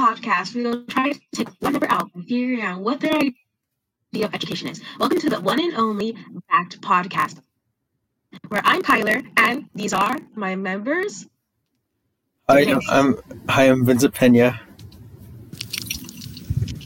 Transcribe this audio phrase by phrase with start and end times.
[0.00, 4.24] podcast, we will try to take one number out and figure out what their idea
[4.24, 4.80] of education is.
[4.98, 6.14] Welcome to the one and only
[6.50, 7.38] VAKD Podcast,
[8.48, 11.26] where I'm Kyler, and these are my members.
[12.48, 12.78] Hi, Okay.
[12.88, 13.16] I'm
[13.46, 14.58] hi, I'm Vincent Pena.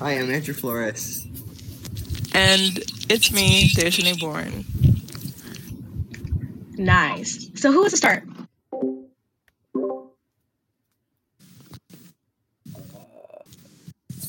[0.00, 1.24] Hi, I'm Andrew Flores.
[2.34, 2.78] And
[3.08, 4.64] it's me, Deshani Bourne.
[6.76, 7.48] Nice.
[7.54, 8.24] So who wants to start?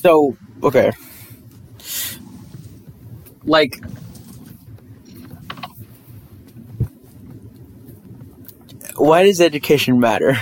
[0.06, 0.92] So, okay,
[3.44, 3.80] like,
[8.96, 10.38] why does education matter?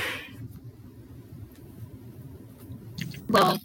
[3.28, 3.58] Well,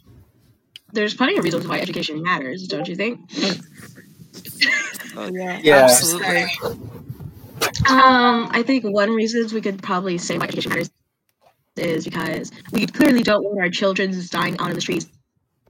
[0.93, 3.19] there's plenty of reasons why education matters, don't you think?
[5.17, 5.83] Oh yeah, Yeah.
[5.83, 6.43] absolutely.
[7.89, 10.89] Um, I think one reason we could probably say why education matters
[11.77, 15.07] is because we clearly don't want our children just dying out in the streets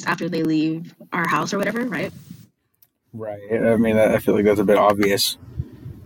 [0.05, 2.11] after they leave our house or whatever, right?
[3.13, 3.51] Right.
[3.51, 5.37] I mean, I feel like that's a bit obvious.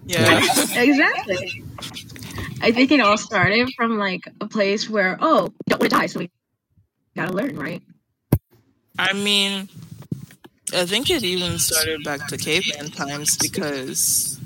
[0.06, 0.38] Yeah,
[0.76, 1.64] Exactly.
[2.62, 5.98] I think it all started from like a place where, oh, we don't want to
[5.98, 6.32] die, so we
[7.16, 7.82] gotta learn, right?
[8.98, 9.68] I mean,
[10.74, 14.40] I think it even started back to caveman times because,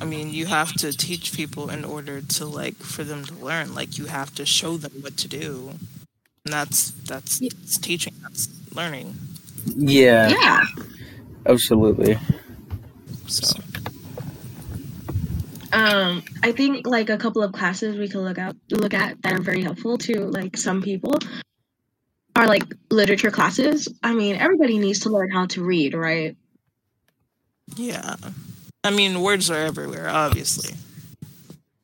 [0.00, 3.74] I mean, you have to teach people in order to like for them to learn.
[3.74, 5.70] Like you have to show them what to do,
[6.44, 8.14] and that's that's, that's teaching.
[8.22, 9.14] That's learning.
[9.66, 10.64] Yeah, Yeah.
[11.46, 12.18] absolutely.
[13.26, 13.58] So
[15.72, 19.32] Um, I think like a couple of classes we could look at look at that
[19.32, 21.18] are very helpful to like some people
[22.36, 23.88] are like literature classes.
[24.02, 26.36] I mean, everybody needs to learn how to read, right?
[27.76, 28.14] yeah,
[28.84, 30.74] I mean, words are everywhere, obviously.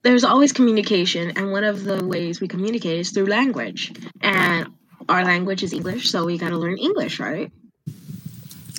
[0.03, 3.93] There's always communication, and one of the ways we communicate is through language.
[4.21, 4.69] And
[5.09, 7.51] our language is English, so we gotta learn English, right?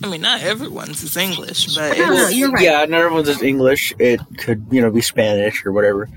[0.04, 2.64] I mean, not everyone's is English, but No, no, you're right.
[2.64, 3.94] Yeah, not everyone's is English.
[4.00, 6.10] It could, you know, be Spanish or whatever.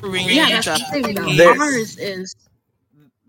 [0.00, 1.14] Korean, Yeah, that's the thing.
[1.14, 1.32] Though.
[1.32, 2.34] There- Ours is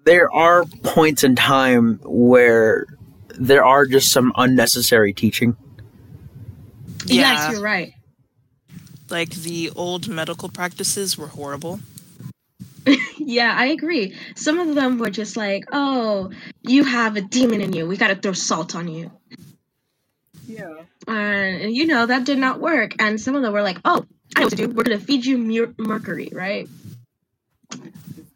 [0.04, 2.86] There are points in time where
[3.30, 5.56] there are just some unnecessary teaching.
[7.06, 7.22] Yeah.
[7.22, 7.94] yes, you're right.
[9.10, 11.80] like the old medical practices were horrible.
[13.18, 14.16] Yeah, I agree.
[14.36, 16.32] Some of them were just like, "Oh,
[16.62, 17.86] you have a demon in you.
[17.88, 19.12] We got to throw salt on you."
[20.48, 20.76] Yeah.
[21.08, 22.96] And you know that did not work.
[23.00, 24.06] And some of them were like, "Oh,
[24.36, 24.70] I know what to do.
[24.70, 26.68] We're gonna feed you mer- mercury, right?"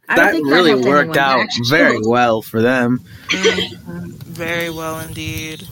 [0.09, 1.41] I don't That think really helped worked anyone.
[1.41, 2.07] Out very killed.
[2.09, 3.00] well for them.
[3.31, 5.66] Very well indeed.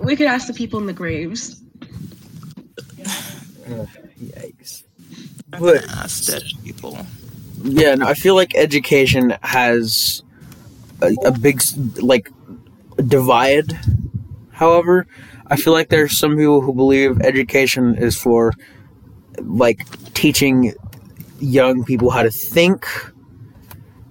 [0.00, 1.60] We could ask the people in the graves.
[3.68, 4.82] Yikes.
[5.52, 6.98] I'm But- gonna ask dead people.
[7.62, 10.22] Yeah, no, I feel like education has
[11.02, 11.62] a, a big
[12.02, 12.30] like
[13.06, 13.72] divide.
[14.50, 15.06] However,
[15.46, 18.52] I feel like there's some people who believe education is for
[19.40, 19.84] like
[20.14, 20.74] teaching
[21.40, 22.86] young people how to think,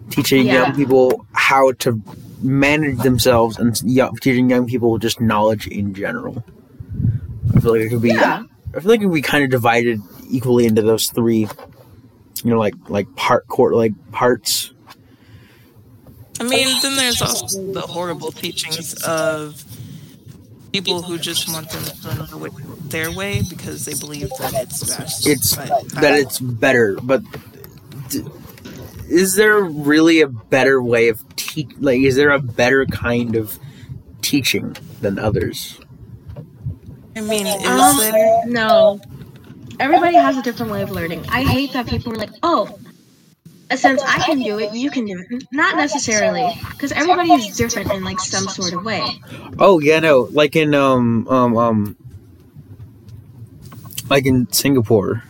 [0.10, 0.64] teaching Yeah.
[0.68, 2.02] young people how to
[2.42, 6.44] manage themselves, and young, teaching young people just knowledge in general.
[7.56, 8.10] I feel like it could be.
[8.10, 8.44] Yeah.
[8.76, 11.48] I feel like it could be kind of divided equally into those three
[12.46, 14.72] you know, like like part court like parts.
[16.40, 19.64] I mean, then there's also the horrible teachings of
[20.72, 22.54] people who just want them to do it
[22.90, 25.26] their way because they believe that it's best.
[25.28, 27.24] It's But that it's better, but
[28.10, 28.24] d-
[29.10, 31.72] is there really a better way of teach?
[31.80, 33.58] Like, is there a better kind of
[34.22, 35.80] teaching than others?
[37.16, 38.46] I mean, is Um, there?
[38.46, 39.00] no.
[39.80, 41.26] Everybody has a different way of learning.
[41.30, 42.78] I hate that people are like, "Oh,
[43.76, 47.92] since I can do it, you can do it." Not necessarily, because everybody is different
[47.92, 49.04] in like some sort of way.
[49.60, 51.96] Oh yeah, no, like in um um um
[54.10, 55.24] like in Singapore,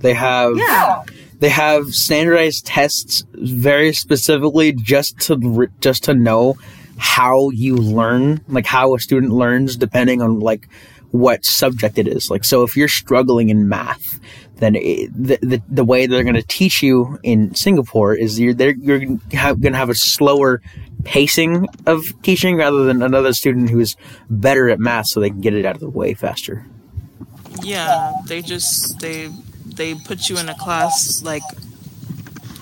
[0.00, 1.02] they have Yeah.
[1.40, 6.56] they have standardized tests very specifically just to just to know
[6.98, 10.68] how you learn like how a student learns depending on like
[11.12, 12.30] what subject it is.
[12.30, 14.20] Like so if you're struggling in math
[14.62, 18.54] then it, the, the the way they're going to teach you in Singapore is you're
[18.54, 20.62] you're going to have a slower
[21.04, 23.96] pacing of teaching rather than another student who's
[24.30, 26.64] better at math so they can get it out of the way faster.
[27.62, 29.30] Yeah, they just they
[29.66, 31.42] they put you in a class like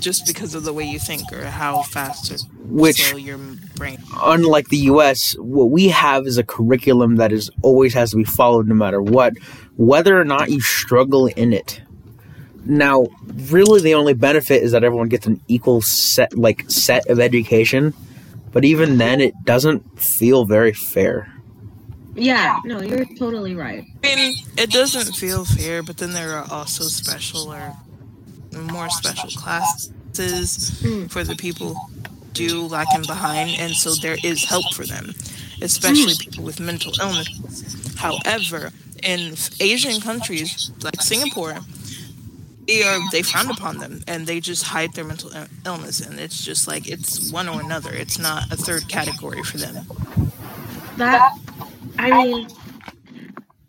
[0.01, 2.37] just because of the way you think or how fast or
[2.69, 3.39] Which- slow your
[3.77, 3.99] brain.
[4.23, 8.25] unlike the US, what we have is a curriculum that is always has to be
[8.25, 9.35] followed no matter what,
[9.77, 11.81] whether or not you struggle in it.
[12.67, 13.07] Now,
[13.51, 17.95] really, the only benefit is that everyone gets an equal set, like set of education,
[18.53, 21.33] but even then, it doesn't feel very fair.
[22.15, 23.85] Yeah, no, you're totally right.
[24.05, 27.73] I mean, it doesn't feel fair, but then there are also special or
[28.53, 29.91] more special classes
[30.83, 31.11] Mm.
[31.11, 32.05] for the people who
[32.35, 35.15] do lacking behind, and so there is help for them,
[35.63, 37.29] especially people with mental illness.
[37.97, 38.71] However,
[39.03, 41.59] in Asian countries like Singapore,
[42.67, 45.31] they are they frown upon them and they just hide their mental
[45.65, 47.93] illness, and it's just like it's one or another.
[47.93, 49.87] It's not a third category for them.
[50.97, 51.33] That
[51.99, 52.49] I mean,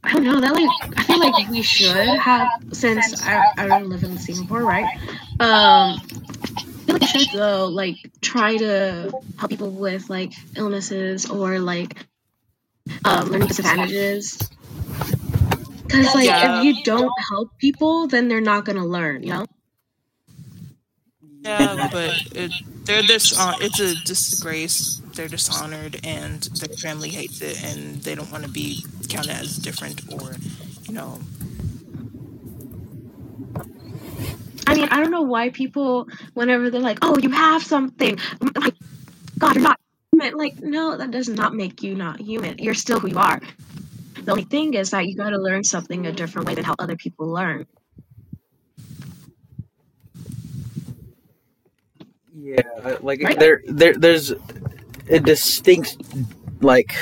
[0.04, 0.40] I don't know.
[0.40, 4.64] That like I feel like we should have since I, I don't live in Singapore,
[4.64, 4.86] right?
[5.40, 11.30] Um, I feel like we should though like try to help people with like illnesses
[11.30, 11.96] or like
[13.06, 14.40] um, learning disadvantages.
[15.84, 16.60] Because like Yeah.
[16.60, 19.24] if you don't help people, then they're not gonna learn.
[19.24, 19.46] You know?
[21.44, 22.52] Yeah, but it,
[22.84, 23.38] they're this.
[23.38, 25.02] Uh, it's a disgrace.
[25.16, 29.58] They're dishonored, and their family hates it, and they don't want to be counted as
[29.58, 30.36] different or,
[30.88, 31.20] you know.
[34.68, 38.18] I mean, I don't know why people, whenever they're like, "Oh, you have something,"
[38.56, 38.76] like,
[39.38, 39.80] God, you're not
[40.12, 40.38] human.
[40.38, 42.58] Like, no, that does not make you not human.
[42.58, 43.42] You're still who you are.
[44.24, 46.76] The only thing is that you got to learn something a different way than how
[46.80, 47.66] other people learn.
[52.44, 53.38] Yeah, like Right.
[53.40, 54.34] there, there, there's
[55.10, 55.98] a distinct
[56.62, 56.96] like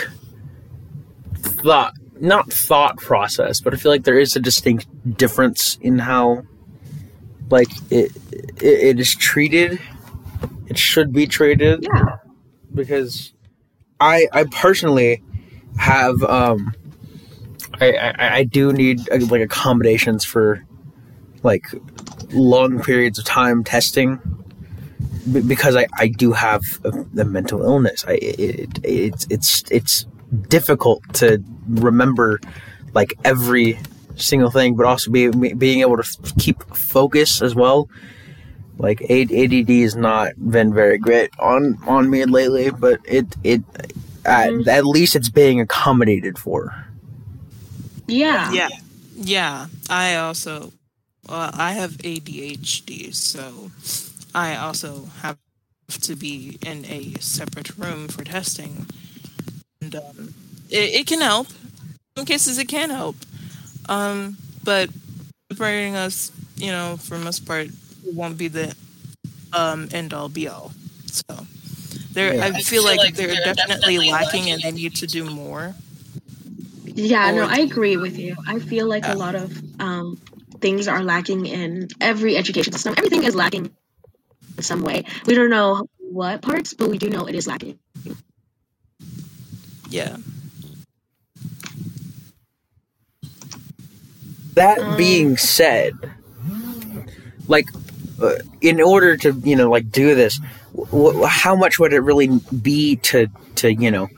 [1.38, 4.88] thought, not thought process, but I feel like there is a distinct
[5.18, 6.44] difference in how
[7.50, 9.80] like it, it, it is treated.
[10.68, 12.18] It should be treated Yeah.
[12.74, 13.34] because
[14.00, 15.24] I, I personally
[15.78, 16.74] have um,
[17.80, 20.66] I, I, I do need like accommodations for
[21.44, 21.64] like
[22.32, 24.20] long periods of time testing
[25.32, 26.90] b- because I, I do have a,
[27.22, 28.06] a mental illness.
[28.08, 30.06] I it, it's it's it's
[30.48, 32.40] difficult to remember
[32.94, 33.80] like every
[34.16, 37.90] single thing, but also be, being able to f- keep focus as well.
[38.78, 43.62] Like ADD has not been very great on on me lately, but it it
[44.26, 44.68] at, Mhm.
[44.68, 46.86] at least it's being accommodated for.
[48.08, 48.52] Yeah.
[48.52, 48.70] Yeah,
[49.16, 49.68] yeah.
[49.90, 50.72] I also,
[51.28, 53.72] well, I have ADHD, so
[54.34, 55.38] I also have
[55.90, 58.86] to be in a separate room for testing,
[59.82, 60.34] and um,
[60.70, 61.50] it, it can help.
[61.50, 63.16] In some cases, it can help.
[63.88, 64.90] Um, but
[65.52, 67.70] separating us, you know, for the most part,
[68.06, 68.76] won't be the
[69.54, 70.72] um, end all be all.
[71.08, 71.46] So
[72.14, 72.46] there, Yeah.
[72.46, 75.76] I feel like they're definitely lacking, and they need to do more.
[76.86, 78.36] Yeah, no, I agree with you.
[78.48, 79.14] I feel like Yeah.
[79.14, 80.18] a lot of um,
[80.60, 82.94] things are lacking in every education system.
[82.98, 83.72] Everything is lacking in
[84.64, 85.04] some way.
[85.26, 87.78] We don't know what parts, but we do know it is lacking.
[89.90, 90.18] Yeah.
[94.56, 95.94] That Um, being said,
[97.48, 97.68] like,
[98.22, 100.40] uh, in order to you know like do this,
[100.76, 102.30] w- w- how much would it really
[102.62, 104.10] be to to you know,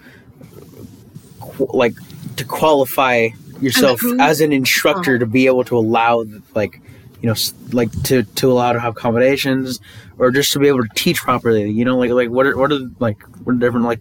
[1.39, 1.93] qu- like,
[2.38, 3.29] to qualify
[3.61, 4.19] yourself Improve?
[4.21, 5.19] as an instructor Oh.
[5.19, 6.81] to be able to allow like
[7.21, 7.35] you know
[7.71, 9.79] like to to allow to have accommodations
[10.18, 12.71] or just to be able to teach properly you know like like what are what
[12.71, 14.00] are like what are different like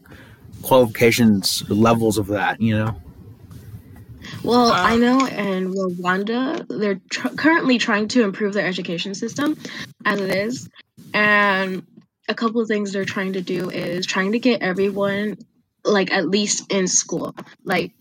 [0.63, 2.97] qualifications levels of that you know
[4.43, 9.57] Well, Uh, I know in Rwanda, they're tr- currently trying to improve their education system
[10.05, 10.69] as it is.
[11.13, 11.87] And
[12.29, 15.39] a couple of things they're trying to do is trying to get everyone,
[15.85, 17.35] like, at least in school.
[17.65, 17.93] Like,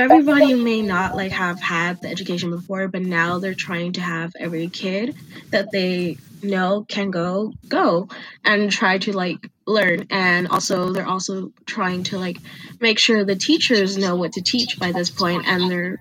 [0.00, 4.32] everybody may not, like, have had the education before, but now they're trying to have
[4.38, 5.14] every kid
[5.50, 8.08] that they know can go, go
[8.44, 10.06] and try to, like, learn.
[10.10, 12.38] And also, they're also trying to, like,
[12.80, 16.00] make sure the teachers know what to teach by this point and they're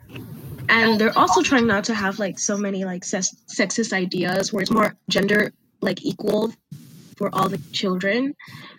[0.70, 4.62] and they're also trying not to have like so many like sex- sexist ideas where
[4.62, 5.51] it's more gender
[5.82, 6.53] like equal
[7.18, 8.36] for all the children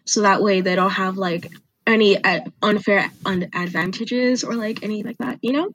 [0.07, 1.51] so that way they don't have like
[1.91, 5.71] any uh, unfair un- advantages or like any like that you know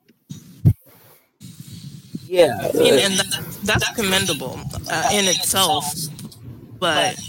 [2.27, 5.85] yeah I mean, and that, that's commendable uh, in itself.
[6.79, 7.19] But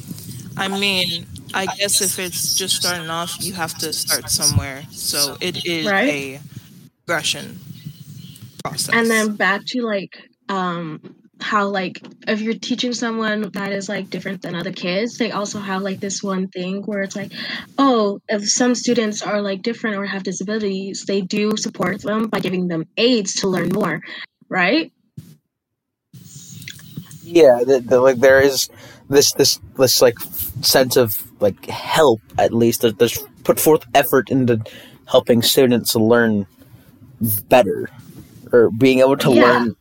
[0.57, 4.85] I mean, I guess if it's just starting off, you have to start somewhere.
[4.91, 6.09] So it is Right.
[6.09, 6.41] a
[7.07, 7.59] progression
[8.65, 8.95] process.
[8.95, 10.17] and then back to like
[10.49, 11.01] um
[11.41, 15.61] how like if you're teaching someone that is like different than other kids they also
[15.61, 17.33] have like this one thing where it's like
[17.79, 22.41] oh if some students are like different or have disabilities they do support them by
[22.41, 24.01] giving them aids to learn more
[24.49, 24.93] right
[27.23, 28.69] Yeah, the, the, like there is
[29.09, 30.19] this this this like
[30.63, 34.63] sense of like help at least that there's put forth effort into
[35.07, 36.47] helping students learn
[37.49, 37.89] better
[38.53, 39.43] or being able to Yeah.
[39.43, 39.77] learn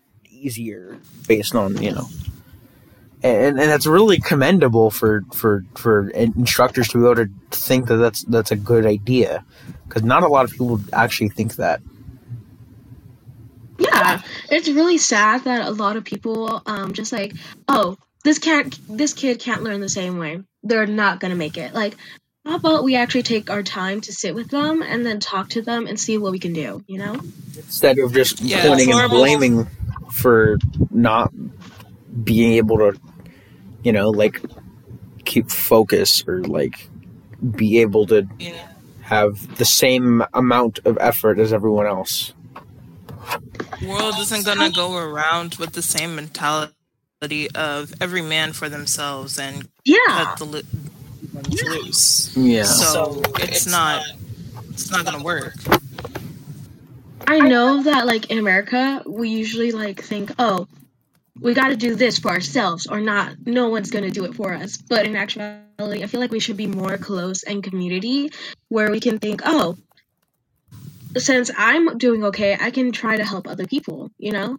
[0.45, 2.07] easier based on you know
[3.23, 7.97] and and that's really commendable for for for instructors to be able to think that
[7.97, 9.45] that's that's a good idea
[9.87, 11.81] because not a lot of people actually think that
[13.79, 17.35] Yeah, it's really sad that a lot of people um just like,
[17.67, 20.41] oh, this can't this kid can't learn the same way.
[20.63, 21.73] They're not gonna make it.
[21.73, 21.95] Like,
[22.45, 25.61] how about we actually take our time to sit with them and then talk to
[25.61, 27.21] them and see what we can do, you know?
[27.57, 29.19] instead of just Yeah, pointing and horrible.
[29.19, 29.67] blaming
[30.15, 30.57] for
[30.91, 31.31] not
[32.23, 32.97] being able to
[33.83, 34.41] you know like
[35.25, 36.89] keep focus or like
[37.55, 38.53] be able to Yeah.
[39.01, 42.33] have the same amount of effort as everyone else
[43.85, 49.67] world isn't gonna go around with the same mentality of every man for themselves and
[49.83, 49.97] Yeah.
[50.07, 50.63] cut the li-
[51.33, 52.37] ones loose.
[52.37, 54.03] yeah So it's not
[54.69, 55.53] it's not gonna work.
[57.27, 60.67] I know that like in America, we usually like think, oh,
[61.39, 63.35] we got to do this for ourselves or not.
[63.45, 64.77] No one's going to do it for us.
[64.77, 68.29] But in actuality, I feel like we should be more close and community
[68.69, 69.77] where we can think, oh,
[71.17, 74.57] since I'm doing okay, I can try to help other people, you know?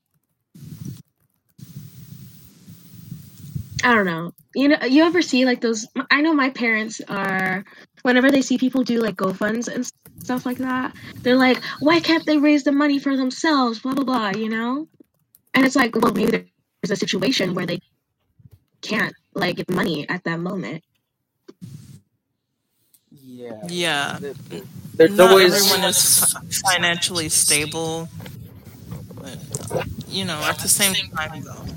[3.85, 4.33] I don't know.
[4.55, 5.87] You know, you ever see like those?
[6.11, 7.65] I know my parents are.
[8.07, 9.85] Whenever they see people do like GoFunds and
[10.25, 14.05] stuff like that, they're like, "Why can't they raise the money for themselves?" Blah blah
[14.05, 14.31] blah.
[14.31, 14.89] You know,
[15.55, 17.81] and it's like, well, maybe there's a situation where they
[18.83, 20.85] can't like get money at that moment.
[23.11, 24.19] yeah Yeah.
[24.97, 26.41] there's Not always everyone is fi-
[26.77, 28.11] financially stable.
[29.15, 29.39] But,
[30.09, 31.76] you know, at the same time though.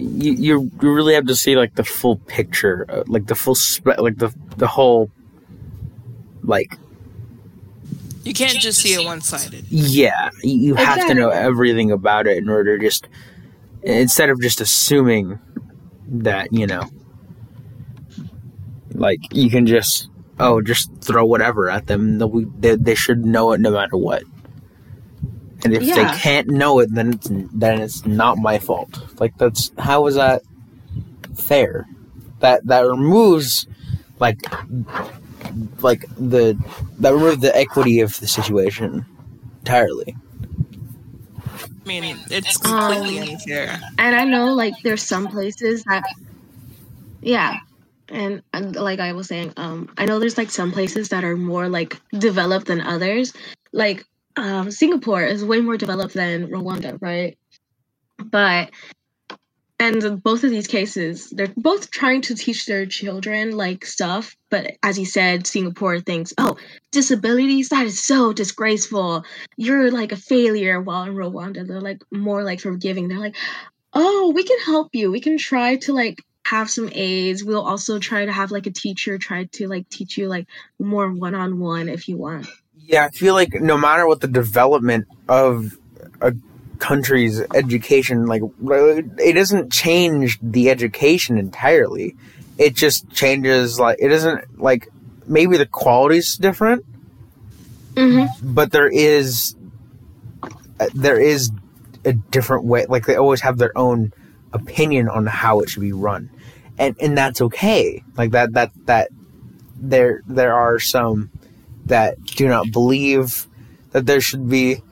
[0.00, 3.54] You, you you really have to see like the full picture uh, like the full
[3.54, 5.10] spe- like the the whole
[6.42, 6.76] like
[8.24, 9.64] You can't just see it one sided.
[9.68, 13.08] Yeah, you you have to know everything about it in order to just
[13.82, 15.38] instead of just assuming
[16.08, 16.84] that you know,
[18.94, 22.18] like you can just oh just throw whatever at them.
[22.18, 24.22] They'll They, they should know it no matter what.
[25.64, 25.94] And if Yeah.
[25.94, 28.98] they can't know it, then it's then it's not my fault.
[29.20, 30.42] Like that's how is that
[31.36, 31.86] fair?
[32.40, 33.66] That that removes
[34.18, 34.38] like
[35.82, 36.58] like the
[37.00, 39.06] that removes the equity of the situation
[39.60, 40.16] entirely.
[41.84, 43.80] I mean, it's completely Um, unfair.
[43.98, 46.04] And I know like there's some places that,
[47.22, 47.58] yeah,
[48.08, 51.36] and, and like I was saying, um, I know there's like some places that are
[51.36, 53.32] more like developed than others.
[53.72, 54.04] Like
[54.36, 57.36] um, Singapore is way more developed than Rwanda, right?
[58.18, 58.70] But
[59.80, 64.36] and both of these cases, they're both trying to teach their children like stuff.
[64.50, 66.58] But as you said, Singapore thinks, oh,
[66.90, 69.24] disabilities, that is so disgraceful.
[69.56, 70.82] You're like a failure.
[70.82, 73.08] While in Rwanda, they're like more like forgiving.
[73.08, 73.36] They're like,
[73.94, 75.10] oh, we can help you.
[75.10, 77.42] We can try to like have some aids.
[77.42, 80.46] We'll also try to have like a teacher try to like teach you like
[80.78, 82.46] more one on one if you want.
[82.90, 85.78] Yeah, I feel like no matter what the development of
[86.20, 86.34] a
[86.80, 92.16] country's education, like it doesn't change the education entirely.
[92.58, 94.88] It just changes like it doesn't like
[95.24, 96.84] maybe the quality's different,
[97.94, 98.52] Mm-hmm.
[98.54, 99.54] but there is
[100.80, 101.52] uh, there is
[102.04, 102.86] a different way.
[102.88, 104.12] Like they always have their own
[104.52, 106.28] opinion on how it should be run,
[106.76, 108.02] and and that's okay.
[108.16, 109.10] Like that that that
[109.76, 111.30] there there are some
[111.90, 113.46] that do not believe
[113.92, 114.82] that there should be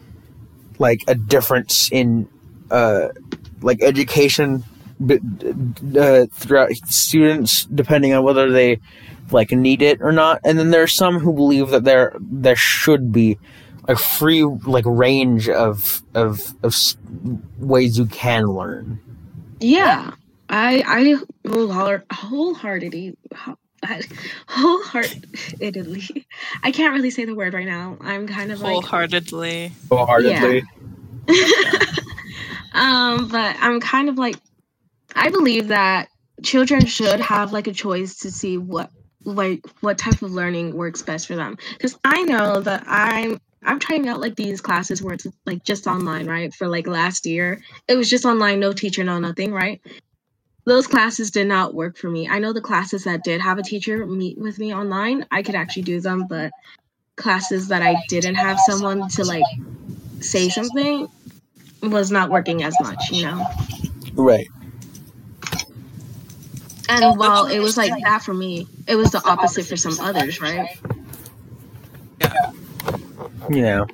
[0.78, 2.28] like a difference in
[2.70, 3.08] uh
[3.62, 4.62] like education
[5.00, 8.80] uh, throughout students depending on whether they
[9.30, 10.40] like need it or not.
[10.44, 13.38] And then there are some who believe that there there should be
[13.86, 16.74] a free like range of of of
[17.58, 19.00] ways you can learn.
[19.60, 20.12] Yeah,
[20.48, 22.04] I I wholeheart-
[23.84, 24.16] wholeheartedly
[24.48, 26.26] wholeheartedly.
[26.62, 27.96] I can't really say the word right now.
[28.00, 29.72] I'm kind of like Wholeheartedly.
[29.90, 30.62] wholeheartedly
[32.72, 34.36] um, but I'm kind of like
[35.14, 36.08] I believe that
[36.42, 38.90] children should have like a choice to see what
[39.24, 41.58] like what type of learning works best for them.
[41.72, 45.86] Because I know that I'm I'm trying out like these classes where it's like just
[45.86, 46.54] online, right?
[46.54, 49.80] For like last year, it was just online, no teacher, no nothing, right?
[50.68, 52.28] Those classes did not work for me.
[52.28, 55.54] I know the classes that did have a teacher meet with me online, I could
[55.54, 56.52] actually do them, but
[57.16, 59.46] classes that I didn't have someone to like
[60.20, 61.08] say something
[61.82, 63.46] was not working as much, you know.
[64.12, 64.46] Right.
[66.90, 70.38] And while it was like that for me, it was the opposite for some others,
[70.38, 70.68] right?
[72.20, 72.52] Yeah.
[73.48, 73.84] Yeah.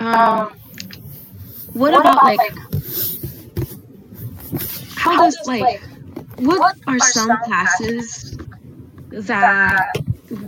[0.00, 0.52] Um,
[1.72, 2.40] what about like
[4.96, 5.82] how does like
[6.36, 8.36] what are some classes
[9.10, 9.92] that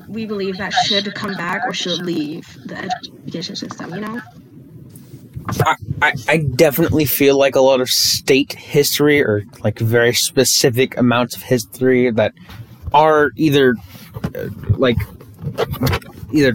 [0.08, 2.90] we believe that should come back or should leave the
[3.24, 3.94] education system?
[3.94, 4.20] You know?
[5.46, 10.96] I, I, I definitely feel like a lot of state history or like very specific
[10.96, 12.32] amounts of history that
[12.92, 13.74] are either
[14.34, 14.96] uh, like
[16.32, 16.54] either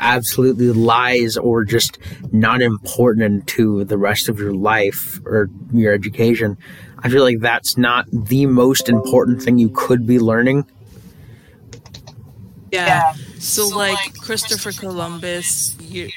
[0.00, 1.98] absolutely lies or just
[2.32, 6.56] not important to the rest of your life or your education.
[6.98, 10.66] I feel like that's not the most important thing you could be learning.
[12.72, 13.12] Yeah.
[13.38, 16.08] So, like Christopher Columbus, you,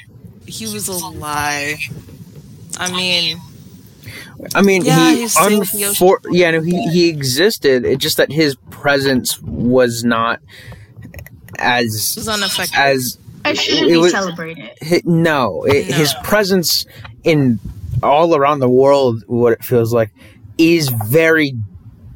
[0.46, 1.76] he was a lie.
[2.78, 3.38] I mean,
[4.54, 6.06] I mean, Yeah, he he saved the ocean.
[6.06, 7.84] unfor- yeah, no, he, he existed.
[7.84, 10.40] It's just that his presence was not
[11.58, 12.76] as it was unaffected.
[12.78, 14.70] as It shouldn't It be was- celebrated.
[14.82, 15.96] hi- no, it, No.
[15.96, 16.86] his presence
[17.24, 17.58] in
[18.02, 20.10] all around the world, what it feels like,
[20.58, 21.54] is very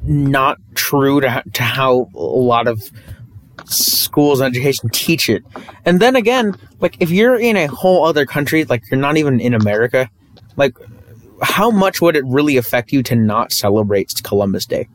[0.05, 2.81] not true to to how a lot of
[3.67, 5.45] schools and education teach it.
[5.85, 9.41] And then again, like if you're in a whole other country, like you're not even
[9.41, 10.09] in America,
[10.57, 10.75] like
[11.43, 14.89] how much would it really affect you to not celebrate Columbus Day?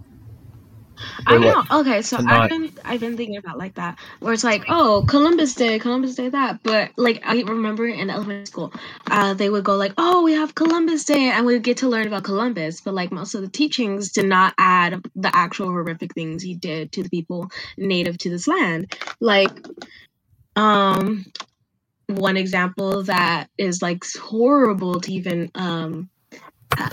[1.25, 1.63] I know.
[1.71, 5.55] Okay, so I've been I've been thinking about like that, where it's like, oh, Columbus
[5.55, 6.61] Day, Columbus Day, that.
[6.63, 8.73] But like I remember in elementary school,
[9.09, 12.07] uh, they would go like, oh, we have Columbus Day, and we get to learn
[12.07, 12.81] about Columbus.
[12.81, 16.91] But like most of the teachings did not add the actual horrific things he did
[16.93, 18.97] to the people native to this land.
[19.19, 19.51] Like,
[20.55, 21.25] um,
[22.07, 26.09] one example that is like horrible to even um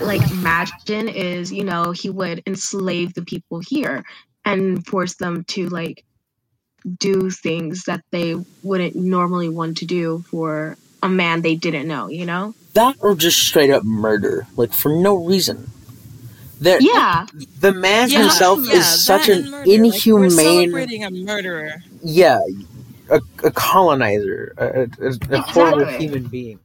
[0.01, 4.03] like imagine is you know he would enslave the people here
[4.45, 6.03] and force them to like
[6.99, 12.07] do things that they wouldn't normally want to do for a man they didn't know
[12.09, 15.69] you know That or just straight up murder, like for no reason.
[16.59, 17.25] There, yeah
[17.59, 19.67] the man Yeah, himself yeah, is such an and murder.
[19.87, 21.75] Like, we're inhumane, celebrating a murderer.
[22.03, 22.39] yeah,
[23.09, 26.59] a, a colonizer, a, a, a horrible human being.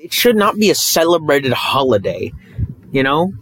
[0.00, 2.32] Like it should not be a celebrated holiday,
[2.90, 3.32] you know.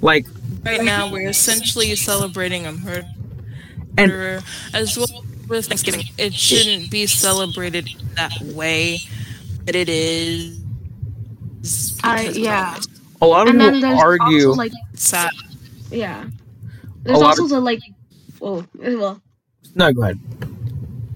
[0.00, 0.26] Like
[0.64, 3.04] Right now, we're essentially celebrating a murderer,
[3.98, 4.44] and
[4.74, 6.04] as well with Thanksgiving.
[6.18, 8.98] It shouldn't be celebrated that way,
[9.64, 10.58] but it is.
[12.04, 12.78] I- yeah.
[13.20, 14.48] a lot of and then people there's argue.
[14.48, 15.30] also like it's sad.
[15.90, 16.26] yeah
[17.04, 17.80] there's also of- the like
[18.40, 19.20] oh well
[19.76, 20.18] no, go ahead.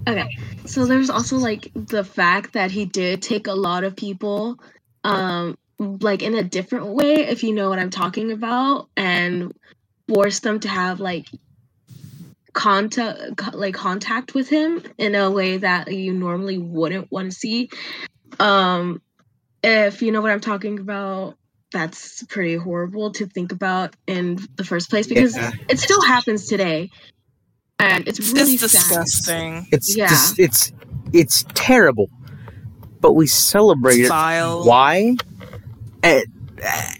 [0.09, 0.38] Okay.
[0.66, 4.59] So there's also like the fact that he did take a lot of people
[5.05, 9.52] um like in a different way if you know what I'm talking about and
[10.09, 11.26] force them to have like
[12.52, 17.68] contact like contact with him in a way that you normally wouldn't want to see.
[18.40, 19.00] Um
[19.62, 21.35] if you know what I'm talking about
[21.72, 25.50] that's pretty horrible to think about in the first place because Yeah.
[25.68, 26.90] it still happens today.
[27.79, 28.89] And it's really It's sad.
[29.05, 29.67] disgusting.
[29.71, 30.09] It's Yeah.
[30.09, 30.73] just, it's
[31.12, 32.09] it's terrible,
[33.01, 34.11] but we celebrate it.
[34.11, 35.17] Why?
[36.03, 36.25] And,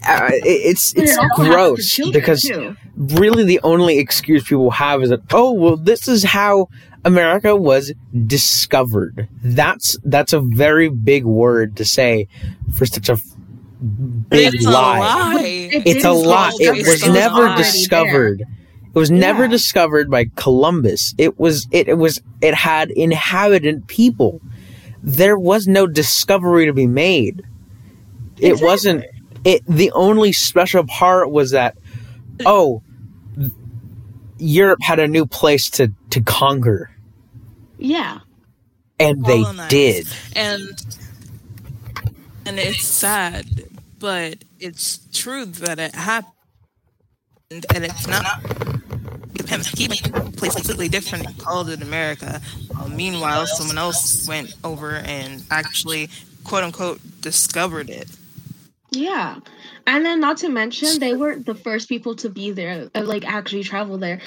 [0.07, 2.75] uh, it- it's it's also gross because too.
[2.95, 6.67] really the only excuse people have is that oh well this is how
[7.03, 7.91] America was
[8.27, 9.27] discovered.
[9.43, 12.27] That's that's a very big word to say
[12.73, 13.17] for such a
[14.29, 14.99] big It's a lie.
[14.99, 15.41] lie.
[15.73, 16.51] It It's a lie.
[16.59, 18.43] It was never already discovered.
[18.97, 19.49] It was never Yeah.
[19.51, 21.13] discovered by Columbus.
[21.19, 24.41] It was it, it was it had inhabitant people.
[25.03, 27.43] There was no discovery to be made.
[28.39, 28.65] It Exactly.
[28.67, 29.05] wasn't
[29.45, 31.77] it the only special part was that
[32.43, 32.81] oh
[34.39, 36.89] Europe had a new place to to conquer
[37.77, 38.21] Yeah.
[38.99, 39.69] and they Colonize.
[39.69, 40.07] did.
[40.35, 40.69] and
[42.47, 43.45] and it's sad,
[43.99, 46.33] but it's true that it happened,
[47.51, 48.25] and it's not.
[49.49, 52.41] He even place completely different and called it America.
[52.79, 56.09] Uh, meanwhile, someone else went over and actually,
[56.43, 58.09] quote unquote, discovered it.
[58.91, 59.39] Yeah.
[59.85, 63.25] And then not to mention they were the first people to be there, uh, like
[63.27, 64.19] actually travel there.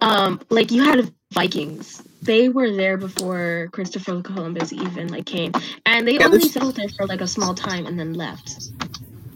[0.00, 2.02] Um like you had Vikings.
[2.22, 5.52] They were there before Christopher Columbus even like came.
[5.86, 8.68] And they Yeah, only this- settled there for like a small time and then left.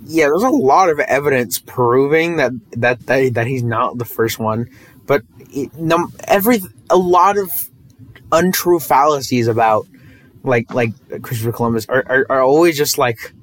[0.07, 4.39] Yeah, there's a lot of evidence proving that that that, that he's not the first
[4.39, 4.69] one,
[5.11, 5.25] but
[5.77, 7.51] num, every a lot of
[8.31, 9.89] untrue fallacies about
[10.45, 10.93] like like
[11.23, 13.35] Christopher Columbus are, are, are always just like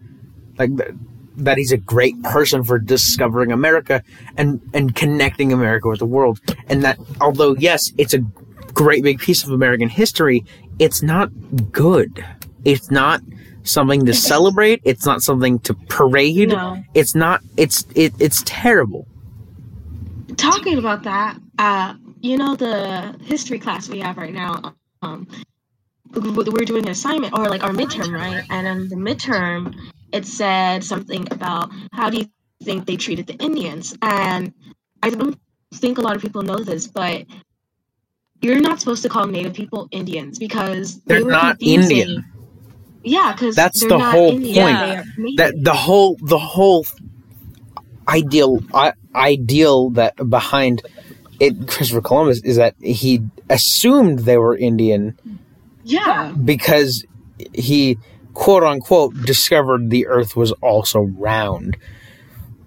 [0.57, 0.91] like th-
[1.35, 4.01] that he's a great person for discovering America
[4.37, 6.39] and and connecting America with the world.
[6.69, 8.19] And that although yes, it's a
[8.73, 10.45] great big piece of American history,
[10.79, 11.31] it's not
[11.69, 12.25] good.
[12.63, 13.19] It's not
[13.63, 14.79] something to celebrate.
[14.85, 16.47] It's not something to parade.
[16.47, 16.81] No.
[16.93, 17.41] It's not.
[17.57, 19.05] It's it, it's terrible.
[20.37, 24.75] Talking about that, uh, you know the history class we have right now.
[25.01, 25.27] Um,
[26.13, 28.43] we're doing an assignment or like our midterm, right?
[28.49, 29.75] And in the midterm,
[30.13, 32.29] it said something about how do you
[32.63, 33.95] think they treated the Indians?
[34.01, 34.53] And
[35.03, 35.37] I don't
[35.75, 37.25] think a lot of people know this, but
[38.41, 42.25] you're not supposed to call Native people Indians because they They're were not confusing- Indian.
[43.03, 44.79] Yeah, because That's they're the not whole Indian, point.
[44.79, 45.37] they are Native.
[45.37, 46.85] That the whole the whole
[48.07, 50.81] ideal I ideal that behind
[51.39, 55.17] it Christopher Columbus is that he assumed they were Indian
[55.83, 57.05] yeah, because
[57.53, 57.97] he
[58.33, 61.77] quote unquote discovered the earth was also round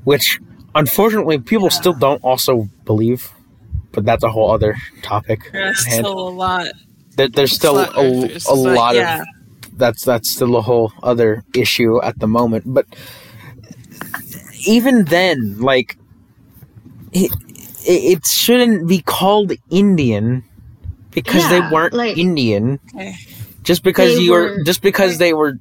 [0.05, 0.41] which
[0.75, 3.31] unfortunately people still don't also believe
[3.93, 5.51] but that's a whole other topic.
[5.53, 6.69] There's And still a lot.
[7.17, 9.23] there, there's still flat a, a lot yeah.
[9.23, 9.27] of
[9.77, 12.87] that's that's still a whole other issue at the moment but
[14.67, 15.97] even then like
[17.13, 17.31] it,
[17.87, 20.45] it, shouldn't be called indian
[21.11, 22.79] because Yeah, they weren't like- indian.
[22.99, 23.15] Eh.
[23.63, 25.59] just because They you were, were- just because they were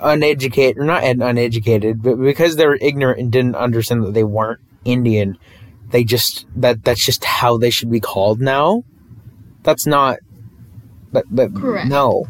[0.00, 4.60] uneducated or not uneducated but because they were ignorant and didn't understand that they weren't
[4.84, 5.36] indian
[5.90, 8.84] they just that that's just how they should be called now.
[9.62, 10.18] That's not
[11.12, 11.88] that, that Correct.
[11.88, 12.26] no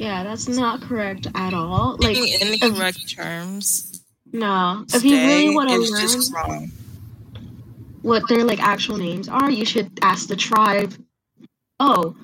[0.00, 1.96] yeah, that's not correct at all.
[2.00, 4.02] Like, Using if- incorrect terms.
[4.32, 6.66] no, if you really want to learn
[8.02, 10.94] what their like actual names are, you should ask the tribe.
[11.78, 12.16] Oh,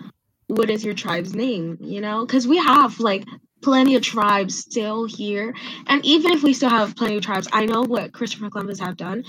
[0.48, 1.76] what is your tribe's name?
[1.80, 3.24] You know, because we have like
[3.62, 5.54] plenty of tribes still here,
[5.86, 8.96] and even if we still have plenty of tribes, I know what Christopher Columbus have
[8.96, 9.24] done.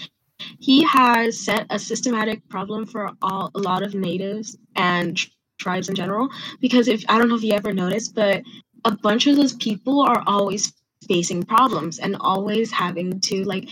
[0.60, 5.20] He has set a systematic problem for all a lot of natives and
[5.58, 6.30] tribes in general.
[6.62, 8.42] Because if I don't know if you ever noticed, but
[8.86, 10.74] a bunch of those people are always
[11.08, 13.70] facing problems and always having to like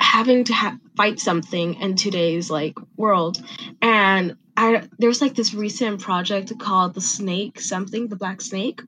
[0.00, 3.42] having to ha- fight something in today's like world
[3.80, 8.80] and i there's like this recent project called the snake something the black snake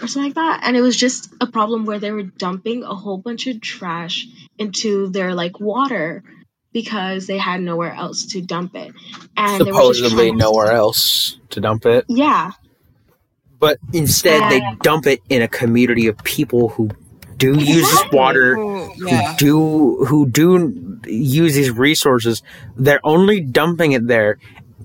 [0.00, 2.94] or something like that and it was just a problem where they were dumping a
[2.94, 4.26] whole bunch of trash
[4.58, 6.22] into their like water
[6.72, 8.92] because they had nowhere else to dump it.
[9.36, 12.04] And they were just supposedly nowhere else to dump it?
[12.08, 12.52] Yeah.
[13.58, 16.90] But instead they dump it in a community of people who
[17.36, 19.36] do use this water Ooh, who yeah.
[19.36, 22.42] do who do use these resources.
[22.76, 24.38] They're only dumping it there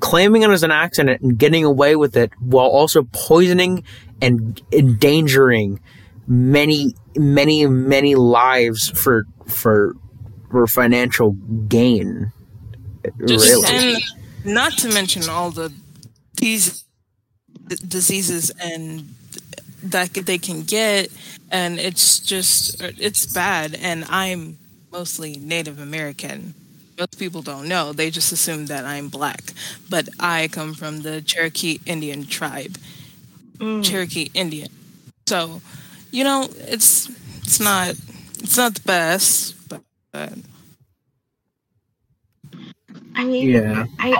[0.03, 3.83] claiming it as an accident and getting away with it while also poisoning
[4.21, 5.79] and endangering
[6.27, 9.95] many many many lives for for
[10.53, 11.33] for financial
[11.67, 12.31] gain
[13.27, 14.03] Just, really And
[14.45, 15.73] not to mention all the
[16.37, 16.85] these
[17.87, 19.13] diseases and
[19.83, 21.09] that they can get,
[21.51, 23.75] and it's just it's bad.
[23.81, 24.57] And I'm
[24.91, 26.53] mostly Native American.
[26.99, 29.53] Most people don't know; they just assume that I'm black.
[29.89, 32.77] But I come from the Cherokee Indian tribe,
[33.59, 33.83] Mm.
[33.83, 34.69] Cherokee Indian.
[35.27, 35.61] So,
[36.11, 37.09] you know, it's
[37.43, 37.95] it's not
[38.39, 39.55] it's not the best,
[40.13, 40.33] but,
[42.51, 42.59] but
[43.15, 44.15] i mean yeah I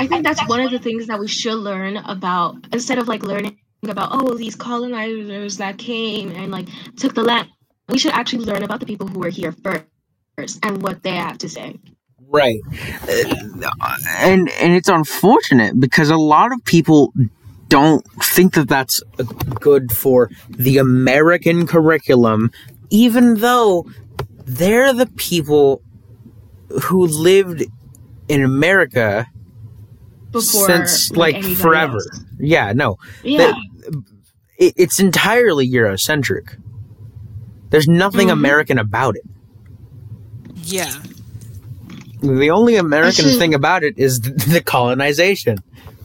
[0.00, 3.22] I think that's one of the things that we should learn about instead of like
[3.22, 7.48] learning about oh these colonizers that came and like took the land.
[7.90, 11.36] We should actually learn about the people who were here first and what they have
[11.38, 11.78] to say.
[12.28, 12.60] Right.
[13.02, 17.12] Uh, and and it's unfortunate because a lot of people
[17.68, 19.02] don't think that that's
[19.60, 22.50] good for the American curriculum
[22.88, 23.86] even though
[24.56, 25.82] they're the people
[26.84, 27.64] who lived
[28.28, 29.26] in America
[30.30, 31.96] Before since like anybody forever.
[31.96, 32.20] else.
[32.38, 32.96] Yeah, no.
[33.22, 33.52] Yeah.
[34.58, 36.56] It, it's entirely Eurocentric.
[37.70, 38.32] There's nothing Mhm.
[38.32, 39.22] American about it.
[40.64, 40.92] yeah.
[42.22, 45.58] The only American Actually- thing about it is th- the colonization.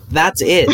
[0.09, 0.69] That's it.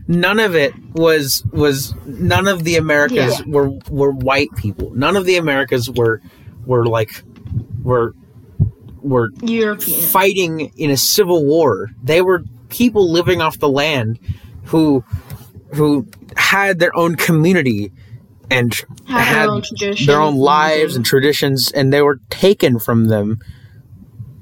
[0.08, 3.44] none of it was was none of the Americas Yeah.
[3.46, 4.92] were were white people.
[4.94, 6.22] None of the Americas were
[6.66, 7.22] were like
[7.82, 8.14] were
[9.02, 10.00] were European.
[10.08, 11.90] fighting in a civil war.
[12.02, 14.18] They were people living off the land
[14.64, 15.04] who
[15.74, 17.92] who had their own community
[18.50, 18.74] and
[19.06, 19.62] Have had their own
[20.06, 23.38] their own lives and traditions and they were taken from them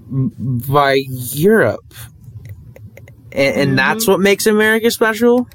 [0.09, 1.95] by Europe.
[3.33, 5.49] And, and that's what makes America special.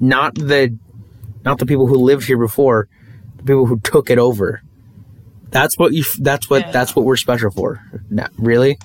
[0.00, 0.76] Not the
[1.44, 2.88] not the people who lived here before.
[3.36, 4.62] the people who took it over.
[5.52, 6.04] That's what you.
[6.18, 6.62] That's what.
[6.62, 6.70] Yeah.
[6.72, 7.80] That's what we're special for.
[8.10, 8.78] No, really,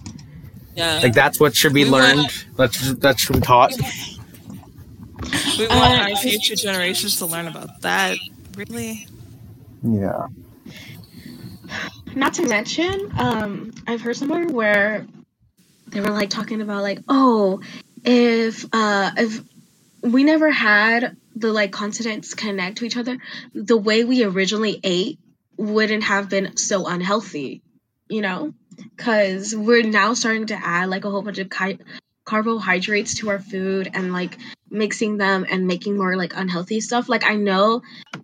[0.75, 0.99] Yeah.
[1.01, 2.45] like that's what should be We want- learned.
[2.58, 3.71] That's that should be taught.
[5.58, 8.17] we want Uh, our future generations to learn about that.
[8.56, 9.08] Really?
[9.84, 10.27] Yeah.
[12.15, 15.06] Not to mention, um, I've heard somewhere where
[15.88, 17.62] they were like talking about like, oh,
[18.03, 19.41] if uh if
[20.01, 23.17] we never had the like continents connect to each other,
[23.53, 25.19] the way we originally ate
[25.58, 27.62] wouldn't have been so unhealthy,
[28.10, 28.54] you know?
[28.96, 31.80] Because we're now starting to add like a whole bunch of ki-
[32.26, 34.38] carbohydrates to our food and like
[34.70, 37.10] mixing them and making more like unhealthy stuff.
[37.10, 37.82] Like I know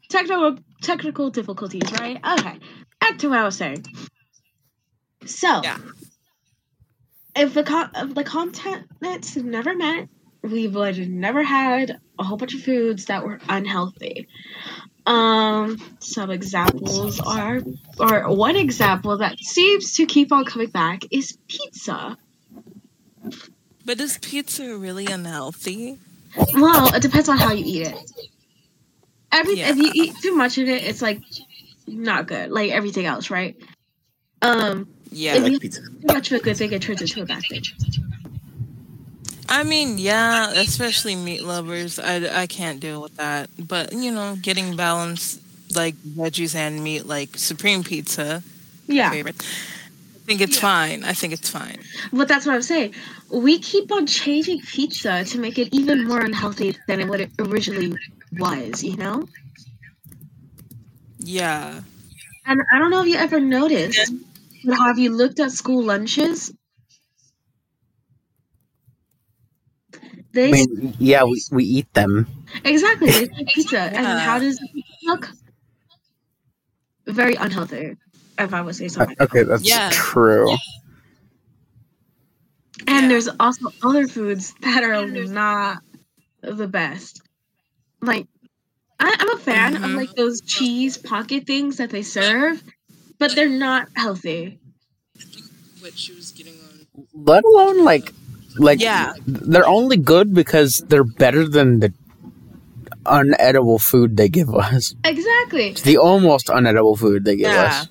[0.09, 2.17] technical technical difficulties, right?
[2.39, 2.59] Okay,
[2.99, 3.85] back to what I was saying.
[5.25, 5.77] So, Yeah.
[7.35, 10.09] if the con- if the continents never met,
[10.43, 14.27] we would never had a whole bunch of foods that were unhealthy.
[15.05, 17.59] Um, some examples are,
[17.99, 22.17] or one example that seems to keep on coming back is pizza.
[23.85, 25.99] But is pizza really unhealthy?
[26.53, 28.11] Well, it depends on how you eat it.
[29.31, 31.21] Every if you eat too much of it, it's like
[31.85, 32.49] not good.
[32.49, 33.57] Like everything else, right?
[34.41, 35.35] Um, Yeah.
[35.35, 35.81] I like pizza.
[35.81, 37.63] too much of a good thing, it turns into a bad thing.
[39.49, 41.99] I mean, yeah, especially meat lovers.
[41.99, 43.49] I, I can't deal with that.
[43.59, 45.41] But, you know, getting balanced,
[45.75, 48.41] like veggies and meat, like Supreme Pizza,
[48.87, 49.35] Yeah, favorite.
[49.41, 51.03] I think it's fine.
[51.03, 51.79] I think it's fine.
[52.13, 52.93] but that's what I'm saying.
[53.29, 57.31] We keep on changing pizza to make it even more unhealthy than it what it
[57.39, 57.93] originally
[58.39, 58.83] was.
[58.83, 59.27] You know,
[61.19, 61.81] Yeah.
[62.45, 64.13] and I don't know if you ever noticed,
[64.63, 66.53] but have you looked at school lunches?
[70.33, 72.27] They I mean, yeah, we, we eat them.
[72.65, 75.29] exactly they make pizza, and how does it look?
[77.07, 77.95] Very unhealthy,
[78.37, 79.05] if I would say so.
[79.19, 79.89] Okay, that's Yeah.
[79.89, 80.57] true.
[82.87, 83.09] And Yeah.
[83.09, 85.79] there's also other foods that are not
[86.41, 87.21] the best.
[88.01, 88.27] Like,
[88.99, 89.95] I, I'm a fan of Mhm.
[89.95, 92.63] like those cheese pocket things that they serve,
[93.19, 94.59] but they're not healthy.
[95.79, 96.87] What she was getting on.
[97.13, 98.11] Let alone like,
[98.57, 99.13] like Yeah.
[99.25, 101.93] they're only good because they're better than the
[103.05, 104.95] unedible food they give us.
[105.03, 105.73] Exactly.
[105.83, 107.63] The almost unedible food they give Yeah.
[107.63, 107.87] us.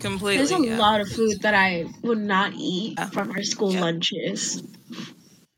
[0.00, 0.38] Completely.
[0.38, 0.78] There's a yeah.
[0.78, 3.82] lot of food that I would not eat from our school Yeah.
[3.82, 4.62] lunches.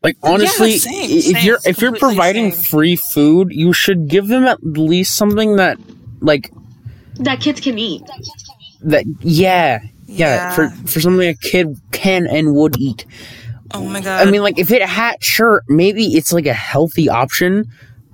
[0.02, 2.62] Like honestly, same, if same, you're if you're providing same.
[2.64, 5.78] free food, you should give them at least something that
[6.20, 6.52] like
[7.20, 8.02] That kids can eat.
[8.82, 9.80] that yeah.
[10.06, 10.50] Yeah, Yeah.
[10.54, 13.06] for for something a kid can and would eat.
[13.74, 14.26] Oh my god.
[14.26, 17.64] I mean, like if it had, sure, maybe it's like a healthy option,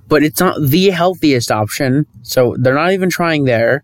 [0.07, 2.05] but it's not the healthiest option.
[2.23, 3.83] So they're not even trying there.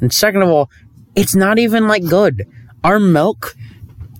[0.00, 0.70] And second of all,
[1.14, 2.46] it's not even like good.
[2.82, 3.54] Our milk,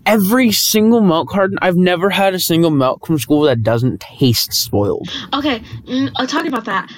[0.05, 4.53] every single milk carton, I've never had a single milk from school that doesn't taste
[4.53, 5.09] spoiled.
[5.33, 6.91] Okay, mm, uh, talking about that,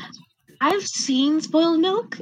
[0.61, 2.19] I've seen spoiled milk,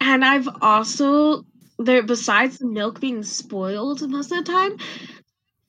[0.00, 1.44] and I've also
[1.78, 2.02] there.
[2.02, 4.76] Besides the milk being spoiled most of the time,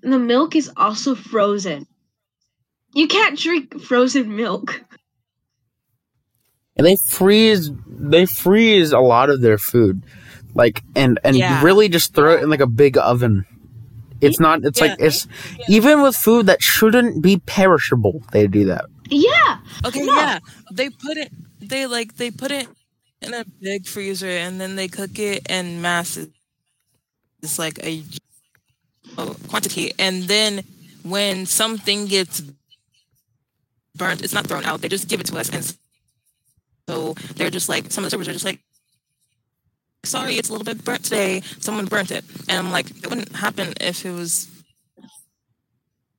[0.02, 1.88] the milk is also frozen.
[2.94, 4.82] You can't drink frozen milk.
[6.78, 10.02] And they freeze, they freeze a lot of their food,
[10.56, 11.64] like and and Yeah.
[11.64, 13.46] really just throw it in like a big oven.
[14.22, 14.64] It's not.
[14.64, 15.08] It's like Yeah.
[15.08, 15.28] it's
[15.68, 18.24] even with food that shouldn't be perishable.
[18.32, 18.86] They do that.
[19.10, 20.16] Yeah, Okay, No.
[20.16, 20.40] yeah.
[20.72, 22.68] They put it they like they put it
[23.22, 26.30] in a big freezer and then they cook it in masses.
[27.44, 28.04] It's like a a
[29.48, 30.64] quantity and then
[31.04, 32.42] when something gets
[33.96, 34.82] burnt, it's not thrown out.
[34.82, 35.76] They just give it to us and
[36.88, 38.60] so they're just like some of the servers are just like
[40.04, 41.42] sorry, it's a little bit burnt today.
[41.60, 42.26] Someone burnt it.
[42.50, 44.48] And I'm like, it wouldn't happen if it was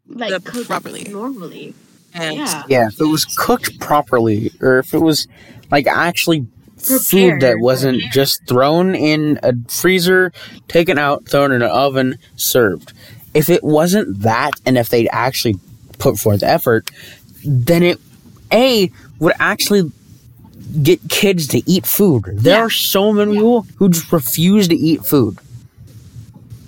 [0.06, 1.04] like cooked properly.
[1.04, 1.74] normally.
[2.14, 5.26] and Yeah, Yeah, if it was cooked properly, or if it was
[5.70, 6.46] like actually
[6.84, 10.32] food that wasn't just thrown in a freezer,
[10.68, 12.92] taken out, thrown in an oven, served.
[13.34, 15.56] If it wasn't that, and if they'd actually
[15.98, 16.90] put forth effort,
[17.44, 17.98] then it
[18.52, 19.90] a would actually
[20.82, 22.24] get kids to eat food.
[22.34, 22.62] There Yeah.
[22.64, 25.36] are so many people who just refuse to eat food.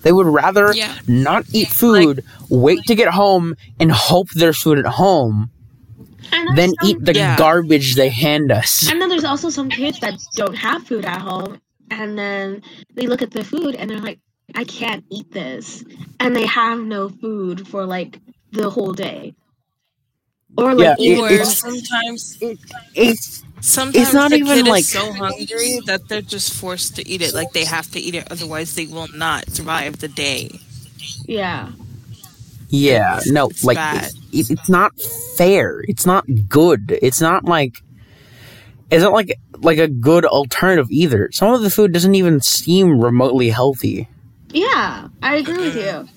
[0.03, 0.92] They would rather Yeah.
[1.07, 5.50] not eat food, wait to get home, and hope there's food at home,
[6.57, 7.37] then some- eat the Yeah.
[7.37, 8.88] garbage they hand us.
[8.90, 12.62] And then there's also some kids that don't have food at home, and then
[12.94, 14.20] they look at the food and they're like,
[14.55, 15.85] I can't eat this.
[16.20, 18.20] And they have no food for like
[18.53, 19.35] the whole day.
[20.57, 22.38] or like Yeah, it- or it's- sometimes
[22.94, 27.03] It's sometimes not the even kid like- is so hungry that they're just forced to
[27.09, 27.35] eat it.
[27.35, 30.61] Like they have to eat it, otherwise they will not survive the day.
[31.27, 31.70] yeah,
[32.74, 34.10] yeah, It's- no, it's like bad.
[34.32, 34.92] it, it's not
[35.37, 35.82] fair.
[35.88, 36.98] It's not good.
[37.02, 37.76] It's not like
[38.90, 41.30] it's not like like a good alternative either.
[41.32, 44.08] Some of the food doesn't even seem remotely healthy.
[44.50, 45.08] yeah.
[45.22, 45.82] I agree with you.
[45.82, 46.10] Mm-hmm.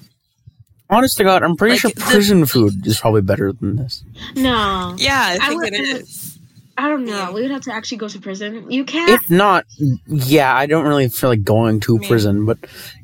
[0.89, 4.03] Honest to God, I'm pretty Like, sure the- prison food is probably better than this.
[4.35, 6.36] No, Yeah, I I think would- it is.
[6.77, 7.11] I don't know.
[7.17, 7.31] Yeah.
[7.31, 8.69] We would have to actually go to prison.
[8.71, 9.09] You can't.
[9.09, 9.65] If not,
[10.05, 12.07] yeah, I don't really feel like going to Yeah.
[12.07, 12.59] prison, but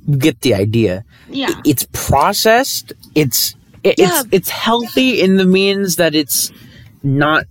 [0.07, 1.03] you get the idea.
[1.29, 2.93] yeah, It's processed.
[3.15, 4.19] It's it, Yeah.
[4.19, 6.51] it's it's healthy in the means that it's
[7.03, 7.45] not.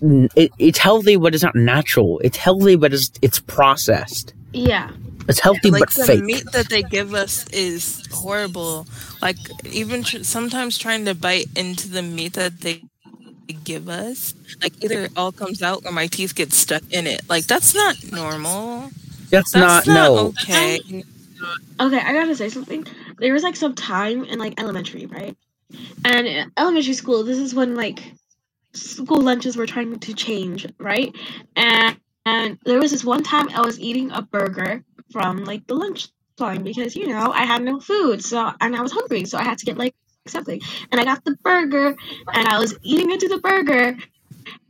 [0.00, 2.20] It, it's healthy, but it's not natural.
[2.24, 4.34] It's healthy, but it's it's processed.
[4.52, 4.90] yeah,
[5.28, 6.24] It's healthy, like but the fake.
[6.24, 8.86] meat that they give us is horrible.
[9.22, 12.82] Like even tr- sometimes trying to bite into the meat that they
[13.52, 17.22] give us, like either it all comes out or my teeth get stuck in it.
[17.28, 18.90] Like that's not normal.
[19.30, 20.26] That's, That's not, not, no.
[20.28, 20.80] okay.
[21.80, 22.86] Okay, I gotta say something.
[23.18, 25.36] There was like some time in like elementary, right?
[26.04, 28.00] And elementary school, this is when like
[28.72, 31.14] school lunches were trying to change, right?
[31.56, 34.82] And and there was this one time I was eating a burger
[35.12, 36.08] from like the lunch
[36.38, 39.44] line because you know I had no food, so and I was hungry, so I
[39.44, 39.94] had to get like
[40.28, 40.60] something.
[40.90, 41.96] And I got the burger,
[42.32, 43.96] and I was eating into the burger,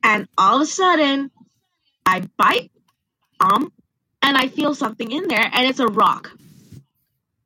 [0.02, 1.30] and all of a sudden,
[2.06, 2.70] I bite,
[3.40, 3.72] um,
[4.22, 6.30] and I feel something in there, and it's a rock.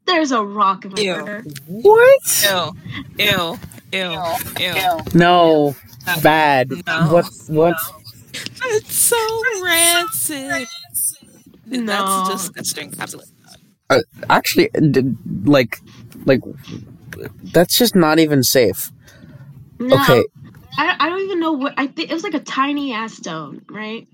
[0.06, 1.14] There's a rock in my Ew.
[1.14, 1.44] burger.
[1.66, 2.44] What?
[2.44, 2.72] Ew,
[3.18, 3.58] ew,
[3.92, 5.00] ew, ew.
[5.14, 5.76] No.
[6.22, 6.70] Bad.
[6.86, 7.06] No.
[7.08, 7.26] What?
[7.46, 7.76] What?
[8.34, 10.66] It's so rancid.
[11.66, 11.86] No.
[11.86, 12.94] That's just disgusting.
[12.98, 13.32] Absolutely.
[14.28, 15.78] Actually, d- like,
[16.24, 16.40] like,
[17.42, 18.90] that's just not even safe.
[19.78, 20.24] No, Okay.
[20.78, 22.10] I, I don't even know what I think.
[22.10, 24.06] It was like a tiny ass stone, right?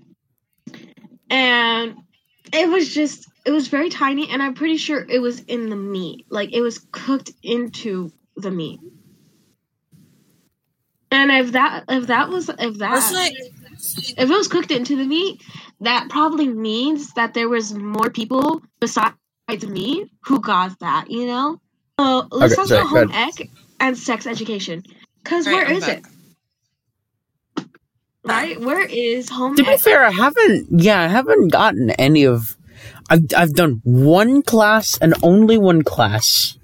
[1.29, 1.95] And
[2.51, 5.75] it was just it was very tiny, and I'm pretty sure it was in the
[5.75, 6.25] meat.
[6.29, 8.79] Like it was cooked into the meat.
[11.11, 14.95] And if that if that was if that That's like if it was cooked into
[14.95, 15.41] the meat,
[15.81, 19.15] that probably means that there was more people besides
[19.67, 21.09] me who got that.
[21.09, 21.61] You know.
[21.99, 24.83] So let's Okay, talk sorry, about home ec and sex education.
[25.25, 25.99] Cause Right, where I'm is back.
[25.99, 26.05] it?
[28.25, 28.59] Right?
[28.61, 29.81] Where is home To be ec?
[29.83, 30.67] fair, I haven't.
[30.71, 32.57] Yeah, I haven't gotten any of.
[33.09, 36.57] I've I've done one class and only one class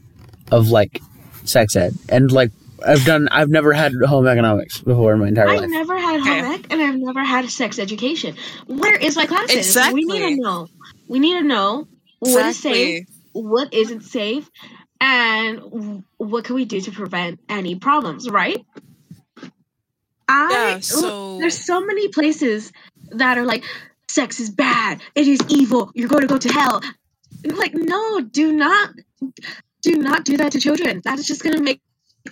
[0.52, 1.02] of like
[1.46, 2.52] sex ed, and like
[2.86, 3.28] I've done.
[3.30, 5.64] I've never had home economics before in my entire life.
[5.64, 6.42] I've never had Okay.
[6.42, 8.36] home ec and I've never had sex education.
[8.68, 9.80] Where is my classes?
[9.84, 10.68] We need to know.
[11.08, 11.88] We need to know
[12.20, 12.96] what is safe,
[13.34, 14.50] what isn't safe,
[15.06, 18.66] and what can we do to prevent any problems, right?
[20.28, 22.72] I Yeah, so- there's so many places
[23.12, 23.64] that are like
[24.08, 26.82] sex is bad, it is evil, you're going to go to hell.
[27.46, 28.90] Like, no, do not
[29.84, 31.02] do not do that to children.
[31.04, 31.80] That is just gonna make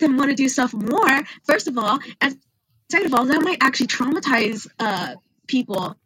[0.00, 2.36] them want to do stuff more, first of all, and
[2.90, 5.14] second of all, that might actually traumatize uh
[5.46, 5.96] people,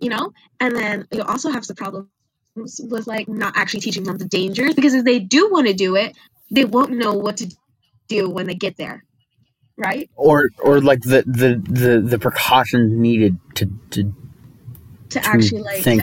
[0.00, 0.32] you know?
[0.60, 2.08] And then you also have the problems
[2.54, 5.96] with like not actually teaching them the dangers because if they do want to do
[5.96, 6.16] it,
[6.50, 7.54] they won't know what to
[8.08, 9.04] do when they get there.
[9.76, 10.10] Right?
[10.16, 15.82] Or or like the the the, the precautions needed to to, To to actually like
[15.82, 16.02] think.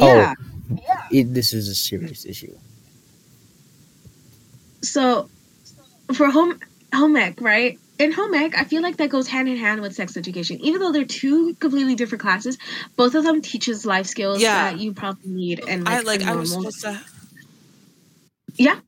[0.00, 0.34] Oh,
[0.70, 1.06] yeah.
[1.12, 2.56] It, this is a serious issue.
[4.82, 5.30] So
[6.14, 6.58] for home
[6.92, 7.78] home ec, right?
[7.98, 10.58] In home ec, I feel like that goes hand in hand with sex education.
[10.60, 12.58] Even though they're two completely different classes,
[12.96, 14.70] both of them teaches life skills Yeah.
[14.70, 17.00] that you probably need and I like, I was supposed to
[18.56, 18.80] Yeah.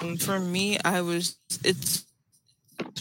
[0.00, 2.04] And for me, I was it's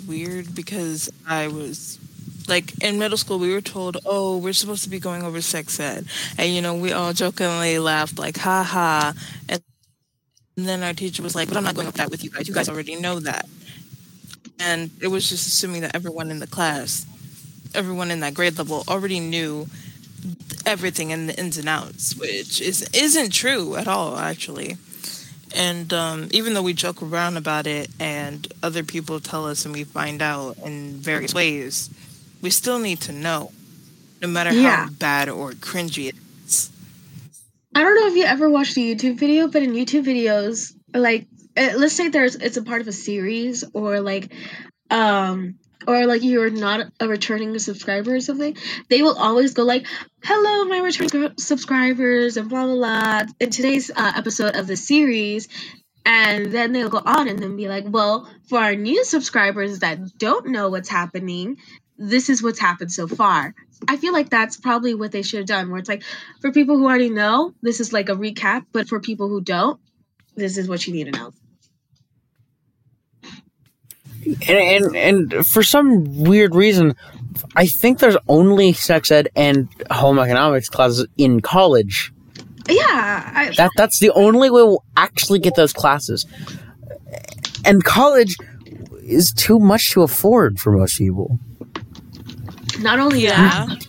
[0.08, 2.00] weird because I was
[2.48, 5.80] like in middle school we were told, "Oh, we're supposed to be going over sex
[5.80, 6.06] ed."
[6.38, 9.14] And you know, we all jokingly laughed like, "Ha ha."
[9.50, 9.62] And
[10.56, 12.48] then our teacher was like, "But I'm not going over that with you guys.
[12.48, 13.48] You guys already know that."
[14.62, 17.06] And it was just assuming that everyone in the class,
[17.74, 19.67] everyone in that grade level already knew
[20.65, 24.77] everything in the ins and outs, which is isn't true at all actually.
[25.56, 29.73] And um, even though we joke around about it and other people tell us and
[29.73, 31.90] we find out in various ways,
[32.42, 33.52] we still need to know,
[34.21, 34.86] no matter Yeah.
[34.86, 36.15] how bad or cringy it
[36.46, 36.69] is.
[37.75, 41.25] I don't know if you ever watched a YouTube video, but in YouTube videos, like
[41.56, 44.33] let's say there's it's a part of a series or like
[44.89, 45.56] um
[45.87, 48.56] or like you're not a returning subscriber or something,
[48.89, 49.87] they will always go like,
[50.23, 53.21] "Hello, my returning subscribers," and blah blah blah.
[53.39, 55.47] In today's uh, episode of the series,
[56.06, 60.17] and then they'll go on and then be like, "Well, for our new subscribers that
[60.17, 61.58] don't know what's happening."
[62.02, 63.54] this is what's happened so far.
[63.87, 65.69] I feel like that's probably what they should have done.
[65.69, 66.04] Where it's like,
[66.41, 69.79] for people who already know, this is like a recap, but for people who don't,
[70.35, 71.31] this is what you need to know.
[74.48, 74.96] And, and
[75.34, 76.96] and for some weird reason,
[77.56, 82.12] I think there's only sex ed and home economics classes in college.
[82.69, 86.26] Yeah, I, That that's the only way we'll actually get those classes.
[87.65, 88.36] And college
[89.04, 91.40] is too much to afford for most people.
[92.80, 93.65] not only Yeah.
[93.67, 93.88] that.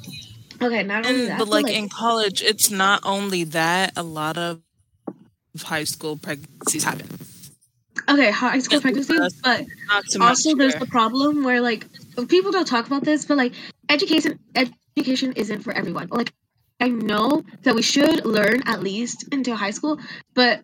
[0.63, 3.93] Okay, not only And, that, but like in college, it's not only that.
[3.97, 4.61] A lot of
[5.63, 7.09] high school pregnancies happen.
[8.09, 9.67] Okay, high school pregnancy, but
[10.21, 11.87] also there's the problem where like
[12.29, 13.53] people don't talk about this, but like
[13.89, 14.39] education
[14.97, 16.09] education isn't for everyone.
[16.11, 16.33] Like
[16.81, 19.99] I know that we should learn at least into high school,
[20.35, 20.63] but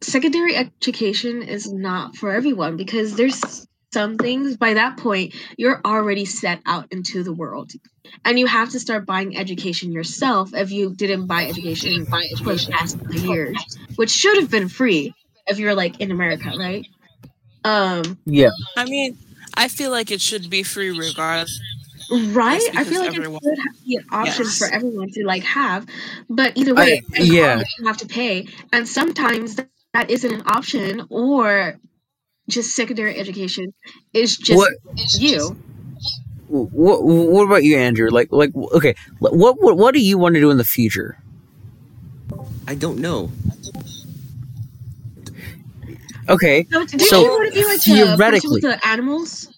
[0.00, 6.24] secondary education is not for everyone because there's some things by that point you're already
[6.24, 7.70] set out into the world.
[8.24, 12.68] And you have to start buying education yourself if you didn't buy education for the
[12.70, 15.14] past years which should have been free
[15.46, 16.86] if you're like in america right
[17.64, 18.50] um Yeah.
[18.76, 19.16] I mean,
[19.54, 21.58] I feel like it should be free regardless.
[22.10, 22.60] Right?
[22.76, 24.58] I feel like everyone- it should be an option Yes.
[24.58, 25.86] for everyone to like have,
[26.28, 27.62] but either way, I- yeah.
[27.78, 31.78] you have to pay, and sometimes that, that isn't an option, or
[32.50, 33.72] just secondary education
[34.12, 34.74] is just What-
[35.18, 35.56] you.
[36.48, 38.10] What what about you, Andrew?
[38.10, 41.16] Like like okay, what what what do you want to do in the future?
[42.68, 43.32] I don't know.
[46.28, 49.48] Okay, So, did So, you want to be like the theoretically- person with the animals?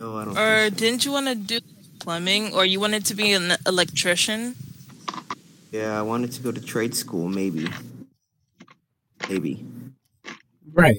[0.00, 0.36] No, I don't.
[0.38, 0.70] Or so.
[0.70, 1.60] didn't you want to do
[2.00, 4.56] plumbing, or you wanted to be an electrician?
[5.72, 7.68] Yeah, I wanted to go to trade school, maybe.
[9.28, 9.64] Maybe.
[10.72, 10.96] right.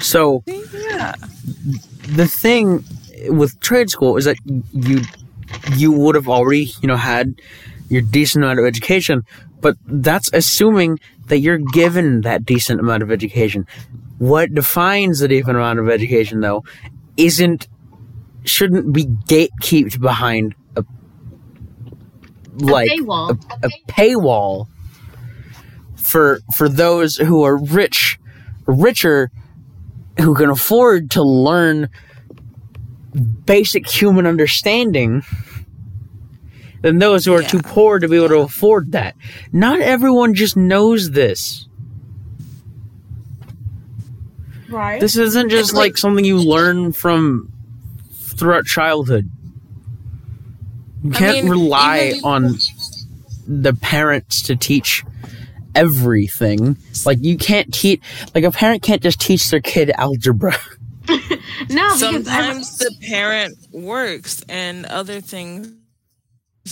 [0.00, 1.14] So Yeah.
[2.08, 2.82] the thing
[3.28, 4.36] with trade school is that
[4.72, 5.02] you
[5.76, 7.34] you would have already you know had
[7.88, 9.22] your decent amount of education,
[9.60, 10.98] but that's assuming
[11.32, 13.66] that you're given that decent amount of education.
[14.18, 16.62] What defines the decent amount of education, though,
[17.16, 17.68] isn't
[18.44, 20.84] shouldn't be gatekept behind a
[22.56, 23.42] like paywall.
[23.62, 24.66] a, a paywall
[25.96, 28.18] for for those who are rich
[28.66, 29.30] richer
[30.18, 31.88] who can afford to learn
[33.46, 35.22] basic human understanding
[36.82, 39.14] than those who are too poor to be able to afford that.
[39.52, 41.66] Not everyone just knows this.
[44.68, 45.00] Right.
[45.00, 47.52] This isn't just like something you learn from
[48.12, 49.30] throughout childhood.
[51.04, 52.58] You can't mean, rely even- on
[53.46, 55.04] the parents to teach
[55.74, 56.76] everything.
[57.04, 58.00] Like you can't teach
[58.34, 60.56] like a parent can't just teach their kid algebra.
[61.68, 65.72] no, Sometimes the parent works and other things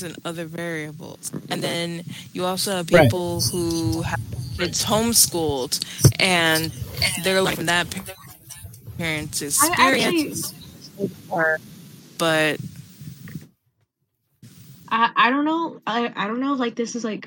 [0.03, 1.33] and other variables.
[1.51, 3.05] And then you also have Right.
[3.05, 4.21] people who have
[4.57, 5.81] kids homeschooled
[6.21, 6.73] and
[7.25, 8.13] they're like that pa-
[8.99, 10.55] parent's I actually- experience.
[12.19, 12.61] But
[14.89, 15.81] I, I don't know.
[15.87, 17.27] I, I don't know if like this is like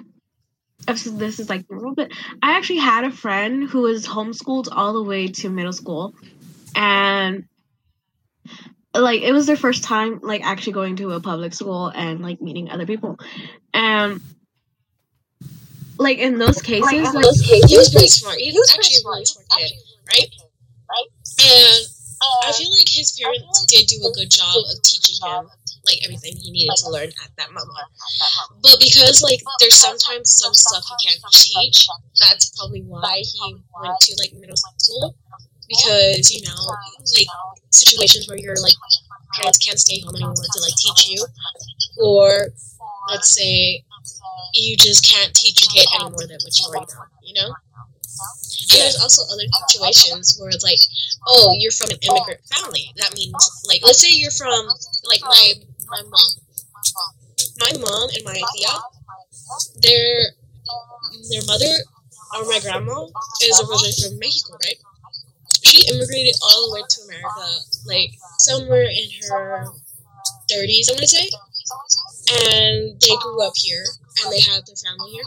[0.87, 2.11] if this is like normal, but
[2.41, 6.13] I actually had a friend who was homeschooled all the way to middle school,
[6.75, 7.45] and
[8.93, 12.41] like it was their first time like actually going to a public school and like
[12.41, 13.19] meeting other people,
[13.73, 14.21] and
[15.97, 17.25] like in those cases, like
[17.67, 18.37] he was pretty smart.
[18.37, 19.47] He was actually a really smart.
[19.57, 19.71] Kid,
[20.07, 20.29] right?
[21.41, 21.87] And
[22.45, 25.49] I feel like his parents did do a good job of teaching him
[25.85, 27.89] like everything he needed to learn at that moment.
[28.61, 31.87] But because like there's sometimes some stuff he can't teach,
[32.19, 35.15] that's probably why he went to like middle school.
[35.67, 36.55] Because you know,
[37.17, 37.27] like
[37.71, 38.75] situations where your like
[39.33, 41.25] parents can't stay home anymore to like teach you,
[42.01, 42.49] or
[43.09, 43.83] let's say
[44.53, 47.55] you just can't teach your kid any more than what you already know, you know?
[48.71, 50.79] And there's also other situations where it's like,
[51.27, 52.91] oh, you're from an immigrant family.
[52.97, 53.35] That means,
[53.67, 54.67] like, let's say you're from,
[55.05, 55.53] like, my
[55.89, 56.29] my mom.
[57.59, 58.69] My mom and my tia,
[59.81, 60.33] their
[61.31, 61.73] their mother
[62.35, 63.05] or my grandma
[63.41, 64.77] is originally from Mexico, right?
[65.63, 67.47] She immigrated all the way to America,
[67.85, 69.65] like somewhere in her
[70.51, 71.29] 30s, I'm gonna say.
[72.29, 73.83] And they grew up here,
[74.23, 75.25] and they had their family here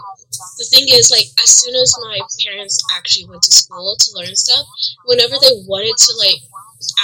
[0.58, 4.34] the thing is, like, as soon as my parents actually went to school to learn
[4.36, 4.66] stuff,
[5.04, 6.40] whenever they wanted to, like,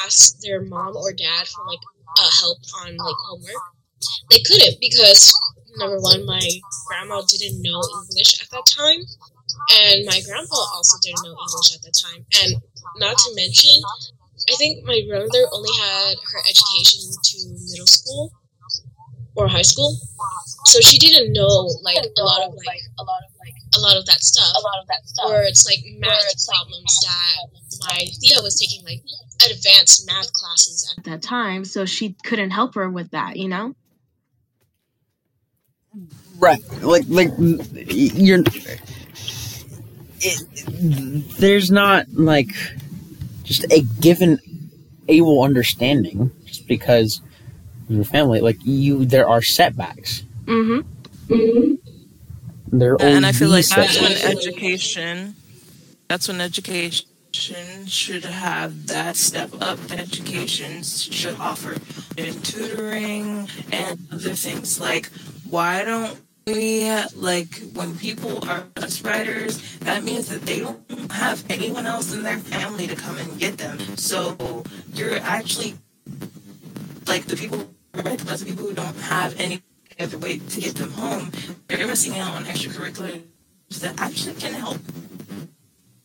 [0.05, 1.81] ask their mom or dad for, like,
[2.19, 3.63] uh, help on, like, homework,
[4.31, 5.33] they couldn't because,
[5.77, 6.41] number one, my
[6.87, 9.05] grandma didn't know English at that time,
[9.71, 12.25] and my grandpa also didn't know English at that time.
[12.43, 12.63] And
[12.99, 13.81] not to mention,
[14.51, 17.37] I think my grandmother only had her education to
[17.71, 18.33] middle school
[19.35, 19.97] or high school,
[20.67, 23.97] so she didn't know like a lot of like a lot of like a lot
[23.97, 24.53] of that stuff.
[24.55, 25.31] A lot of that stuff.
[25.31, 27.49] Or it's like math problems that
[27.89, 29.03] my tia was taking like
[29.51, 33.75] advanced math classes at that time, so she couldn't help her with that, you know?
[36.39, 36.63] Right.
[36.83, 38.43] Like like you're
[40.23, 42.55] it, there's not like
[43.43, 44.39] just a given
[45.09, 47.21] able understanding just because
[47.89, 48.41] of your family.
[48.41, 50.23] Like you there are setbacks.
[50.45, 51.33] Mm-hmm.
[51.33, 51.75] mm-hmm.
[52.75, 55.35] There and I feel like that's when education
[56.09, 57.07] that's when education
[57.87, 59.79] should have that step up.
[59.91, 61.77] Education should offer
[62.17, 65.11] tutoring and other things like
[65.49, 71.45] why don't we like when people are bus riders that means that they don't have
[71.49, 73.79] anyone else in their family to come and get them.
[73.97, 74.65] So
[74.95, 75.75] you're actually
[77.07, 79.63] like the people right the people who don't have any
[80.01, 81.31] other way to get them home
[81.69, 83.23] they're missing out on extracurriculars
[83.81, 84.79] that actually can help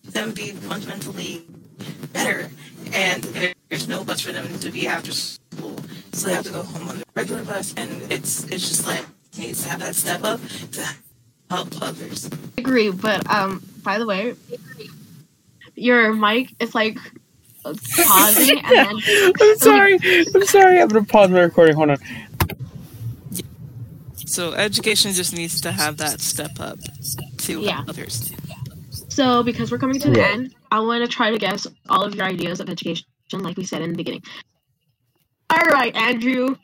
[0.04, 1.44] them be fundamentally
[2.14, 2.50] better.
[2.94, 3.24] And
[3.70, 5.78] there's no bus for them to be after school
[6.14, 9.06] so they have to go home on the regular bus and it's it's just like
[9.38, 10.40] needs to have that step up
[10.72, 10.86] to
[11.50, 12.30] help others.
[12.58, 14.36] I agree, but um, by the way,
[15.76, 16.98] your mic is like
[17.64, 19.34] pausing and then.
[19.42, 20.00] I'm sorry.
[20.36, 20.82] I'm sorry.
[20.82, 21.76] I'm gonna pause my recording.
[21.76, 21.98] Hold on.
[24.26, 26.80] So education just needs to have that step up
[27.40, 27.84] to yeah.
[27.88, 28.34] others.
[29.10, 30.28] So because we're coming to the yeah.
[30.28, 33.64] end, I want to try to guess all of your ideas of education, like we
[33.64, 34.24] said in the beginning.
[35.50, 36.56] All right, Andrew,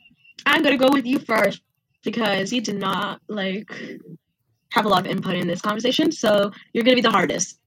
[0.44, 1.62] I'm gonna go with you first
[2.04, 3.70] because you did not like
[4.70, 6.12] have a lot of input in this conversation.
[6.12, 7.58] So you're gonna be the hardest.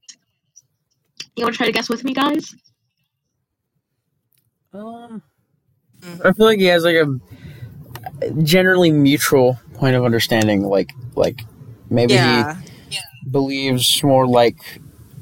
[1.36, 2.54] You want to try to guess with me, guys?
[4.72, 5.22] Um,
[6.24, 10.62] I feel like he has like a generally mutual point of understanding.
[10.62, 11.42] Like, like
[11.90, 12.60] maybe yeah.
[12.60, 13.00] he yeah.
[13.30, 14.80] believes more like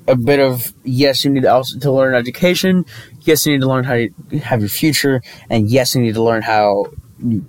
[0.09, 2.85] a bit of yes, you need also to learn education.
[3.23, 6.23] Yes, you need to learn how to have your future, and yes, you need to
[6.23, 6.87] learn how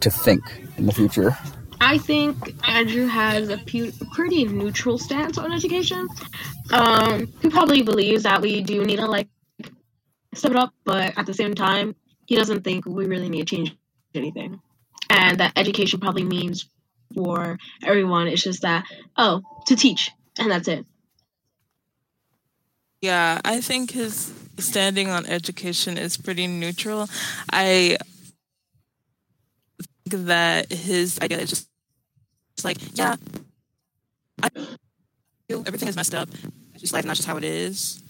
[0.01, 0.41] to think
[0.77, 1.37] in the future.
[1.79, 6.07] I think Andrew has a pu- pretty neutral stance on education.
[6.71, 9.27] Um, he probably believes that we do need to like
[10.33, 13.55] step it up, but at the same time, he doesn't think we really need to
[13.55, 13.75] change
[14.13, 14.59] anything,
[15.09, 16.69] and that education probably means
[17.15, 18.27] for everyone.
[18.27, 20.85] It's just that oh, to teach, and that's it.
[23.01, 27.07] Yeah, I think his standing on education is pretty neutral.
[27.51, 27.97] I
[30.11, 31.69] that his idea is just
[32.57, 33.15] it's like, yeah,
[34.41, 34.49] I
[35.47, 36.29] feel everything is messed up.
[36.73, 38.01] It's just life, not just how it is.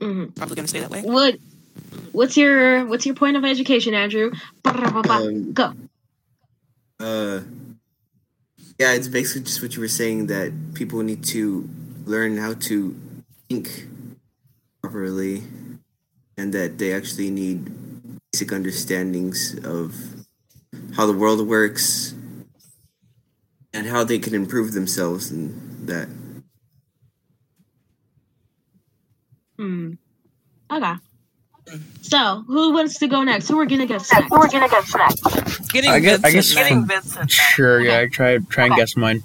[0.00, 0.32] Mm-hmm.
[0.32, 1.02] Probably gonna stay that way.
[1.02, 1.36] What?
[2.12, 4.32] What's your What's your point of education, Andrew?
[4.64, 5.72] Um, Go.
[7.00, 7.40] Uh,
[8.78, 11.68] yeah, it's basically just what you were saying that people need to
[12.04, 12.96] learn how to
[13.48, 13.88] think
[14.82, 15.42] properly,
[16.36, 17.70] and that they actually need
[18.32, 20.13] basic understandings of
[20.96, 22.14] how the world works
[23.72, 26.08] and how they can improve themselves and that.
[29.56, 29.92] Hmm.
[30.70, 30.94] Okay.
[32.02, 33.48] So, who wants to go next?
[33.48, 34.28] Who we're gonna get next?
[34.28, 35.72] Who we're gonna get next?
[35.72, 36.24] Getting I guess, Vincent.
[36.24, 37.30] I guess getting Vincent.
[37.30, 37.88] Sure, okay.
[37.88, 38.00] yeah.
[38.00, 39.22] I try try and guess mine.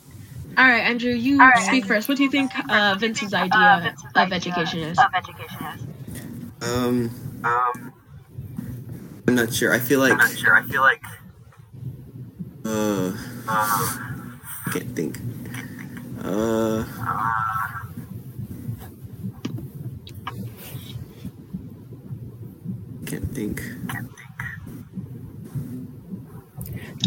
[0.58, 1.96] All right, Andrew, you right, speak Andrew.
[1.96, 2.10] first.
[2.10, 4.98] What do you think uh, Vince's idea uh, Vince's of, idea education is?
[4.98, 5.88] of education is?
[6.62, 7.94] Um, um,
[9.28, 9.74] I'm not sure.
[9.74, 10.14] I feel like.
[10.14, 10.56] I'm not sure.
[10.56, 11.04] I feel like.
[12.66, 13.14] Uh,
[13.48, 13.98] uh
[14.72, 15.20] can't think.
[16.24, 16.84] Uh.
[23.06, 23.62] Can't think.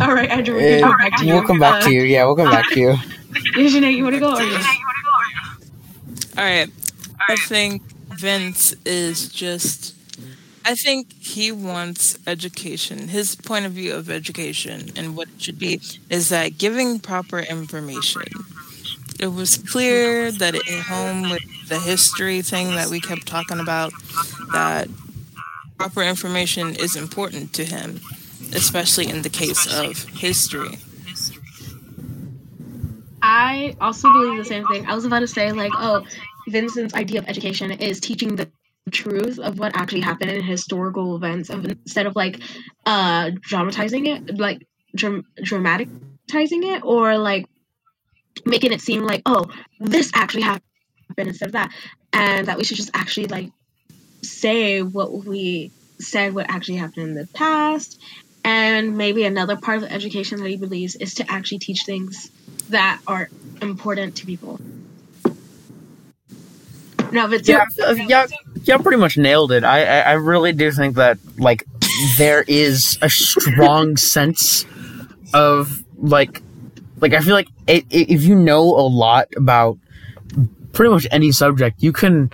[0.00, 1.34] All right, Andrew, we're come back to you.
[1.34, 2.02] We'll come back uh, to you.
[2.02, 2.90] Yeah, we'll come back to you.
[3.54, 4.32] Dejanay, you want to go?
[4.32, 4.40] Or
[6.38, 6.68] All right.
[7.28, 7.82] I think
[8.16, 9.91] Vince is just
[10.64, 13.08] I think he wants education.
[13.08, 17.40] His point of view of education and what it should be is that giving proper
[17.40, 18.24] information.
[19.18, 23.92] It was clear that at home with the history thing that we kept talking about,
[24.52, 24.88] that
[25.78, 28.00] proper information is important to him,
[28.54, 30.78] especially in the case of history.
[33.22, 34.86] I also believe the same thing.
[34.86, 36.04] I was about to say, like, oh,
[36.48, 38.50] Vincent's idea of education is teaching the
[38.90, 42.40] truth of what actually happened in historical events of, instead of like
[42.84, 47.46] uh dramatizing it like dram- dramatizing it or like
[48.44, 49.44] making it seem like oh
[49.80, 50.62] this actually happened
[51.18, 51.72] instead of that.
[52.12, 53.50] And that we should just actually like
[54.22, 58.00] say what we said what actually happened in the past.
[58.44, 62.30] And maybe another part of education that he believes is to actually teach things
[62.70, 63.28] that are
[63.60, 64.58] important to people
[67.12, 68.26] no but yeah, uh, yeah,
[68.64, 69.64] yeah, pretty much nailed it.
[69.64, 71.64] I, I, I really do think that like
[72.16, 74.64] there is a strong sense
[75.34, 76.42] of like,
[77.00, 79.78] like I feel like it, it, if you know a lot about
[80.72, 82.30] pretty much any subject, you can,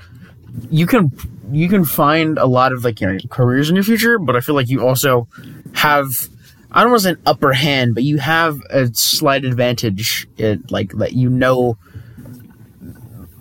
[0.70, 1.10] you can,
[1.50, 4.18] you can find a lot of like you know careers in your future.
[4.18, 5.28] But I feel like you also
[5.74, 6.28] have.
[6.70, 10.64] I don't want to say an upper hand, but you have a slight advantage, in,
[10.68, 11.78] like that you know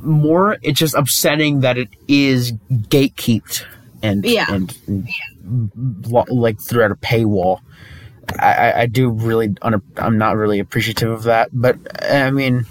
[0.08, 3.66] more it's just upsetting that it is gatekept
[4.02, 4.46] and Yeah.
[4.50, 5.08] and, and
[6.30, 7.60] like throughout a paywall.
[8.40, 12.66] I, I, do really un- I'm not really appreciative of that, but I mean,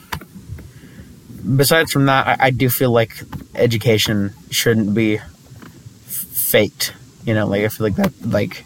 [1.56, 3.14] besides from that, I, I do feel like
[3.54, 5.18] education shouldn't be
[6.04, 6.92] faked.
[7.24, 8.64] You know, like I feel like that like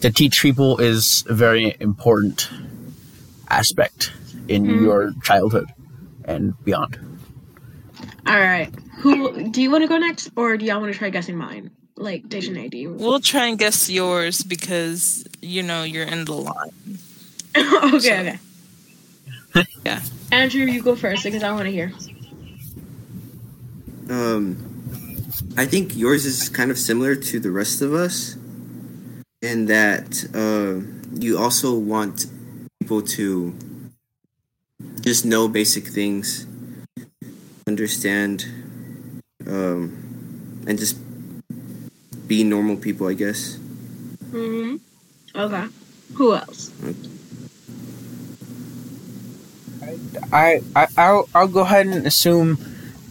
[0.00, 2.50] to teach people is a very important
[3.48, 4.12] aspect
[4.48, 4.80] in Mhm.
[4.82, 5.66] your childhood
[6.24, 6.98] and beyond.
[8.26, 11.10] all right who do you want to go next or do y'all want to try
[11.10, 16.06] guessing mine like Dejanay, do you We'll try and guess yours because you know you're
[16.06, 16.98] in the line.
[17.94, 18.38] okay
[19.54, 20.00] okay Yeah.
[20.32, 21.92] andrew you go first because i want to hear
[24.10, 24.56] Um,
[25.56, 28.36] I think yours is kind of similar to the rest of us,
[29.40, 30.84] in that uh,
[31.18, 32.26] you also want
[32.80, 33.54] people to
[35.02, 36.46] just know basic things,
[37.66, 38.46] understand,
[39.46, 40.96] um, and just
[42.26, 43.06] be normal people.
[43.06, 43.58] I guess.
[44.32, 44.76] Mm-hmm.
[45.36, 45.66] okay
[46.14, 46.70] who else
[50.32, 52.58] I, I I'll, I'll go ahead and assume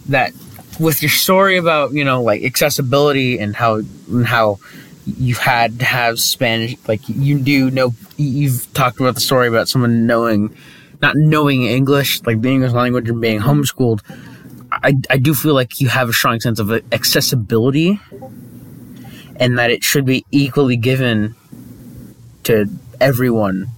[0.08, 0.32] that
[0.80, 4.58] with your story about you know like accessibility and how and how
[5.06, 9.68] you've had to have Spanish like you do know you've talked about the story about
[9.68, 10.56] someone knowing
[11.02, 14.00] not knowing English like the English language and being homeschooled
[14.72, 18.00] I, I do feel like you have a strong sense of accessibility
[19.36, 21.34] and that it should be equally given
[22.44, 22.68] to
[23.00, 23.68] everyone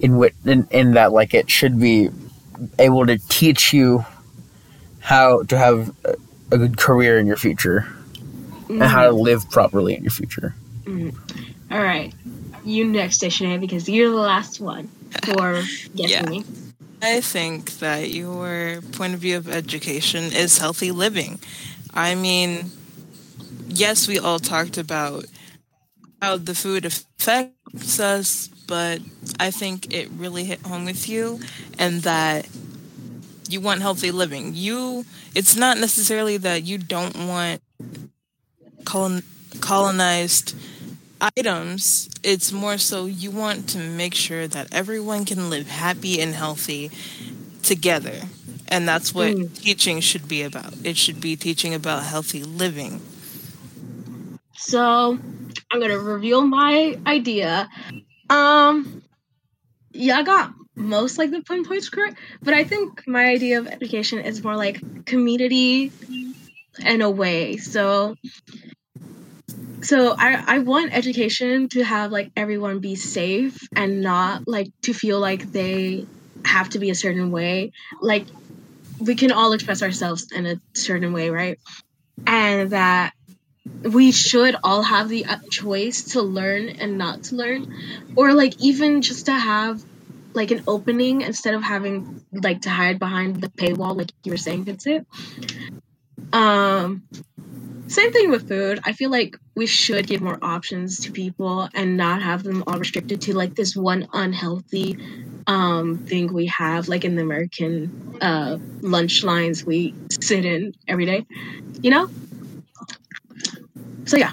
[0.00, 2.08] in which in, in that like it should be
[2.78, 4.04] able to teach you
[5.00, 6.14] how to have a,
[6.52, 7.86] a good career in your future
[8.68, 9.22] and how to mm-hmm.
[9.22, 10.54] live properly in your future.
[10.84, 11.72] Mm-hmm.
[11.72, 12.14] all right.
[12.64, 14.88] You next Dejanay, because you're the last one
[15.22, 16.28] for guessing Yeah.
[16.28, 16.44] me
[17.02, 21.38] I think that your point of view of education is healthy living.
[21.92, 22.70] I mean,
[23.68, 25.26] yes, we all talked about
[26.20, 29.00] how the food affects us, but
[29.40, 31.40] I think it really hit home with you
[31.78, 32.48] and that
[33.48, 34.52] you want healthy living.
[34.54, 35.04] You
[35.34, 37.62] it's not necessarily that you don't want
[38.84, 39.22] colon,
[39.60, 40.54] colonized
[41.20, 42.08] items.
[42.22, 46.90] It's more so you want to make sure that everyone can live happy and healthy
[47.62, 48.22] together.
[48.68, 49.54] And that's what Mm.
[49.54, 50.74] teaching should be about.
[50.84, 53.00] It should be teaching about healthy living.
[54.56, 55.18] So
[55.70, 57.68] I'm gonna reveal my idea.
[58.30, 59.02] Um,
[59.92, 63.66] yeah, I got most like the fun points correct, but I think my idea of
[63.66, 65.92] education is more like community
[66.84, 67.56] in a way.
[67.56, 68.16] So,
[69.84, 74.94] so I I want education to have like everyone be safe and not like to
[74.94, 76.06] feel like they
[76.44, 77.72] have to be a certain way.
[78.00, 78.26] Like
[78.98, 81.58] we can all express ourselves in a certain way, right?
[82.26, 83.12] And that
[83.82, 87.74] we should all have the uh, choice to learn and not to learn
[88.16, 89.82] or like even just to have
[90.34, 94.36] like an opening instead of having like to hide behind the paywall like you were
[94.36, 95.06] saying Vincent
[96.32, 97.02] um
[97.94, 101.96] same thing with food i feel like we should give more options to people and
[101.96, 104.98] not have them all restricted to like this one unhealthy
[105.46, 111.06] um thing we have like in the american uh lunch lines we sit in every
[111.06, 111.24] day
[111.82, 112.08] you know
[114.06, 114.32] so yeah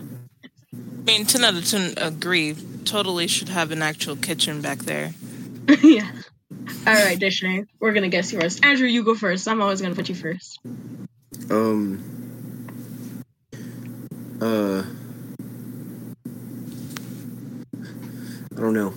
[0.73, 2.55] I mean, 10 out of 10 agree.
[2.85, 5.13] Totally should have an actual kitchen back there.
[5.83, 6.09] yeah.
[6.87, 7.67] All right, Dejanay.
[7.79, 8.59] We're gonna guess yours.
[8.61, 9.47] Andrew, you go first.
[9.47, 10.59] I'm always gonna put you first.
[11.49, 12.20] Um.
[14.41, 14.83] Uh.
[18.55, 18.93] I don't know.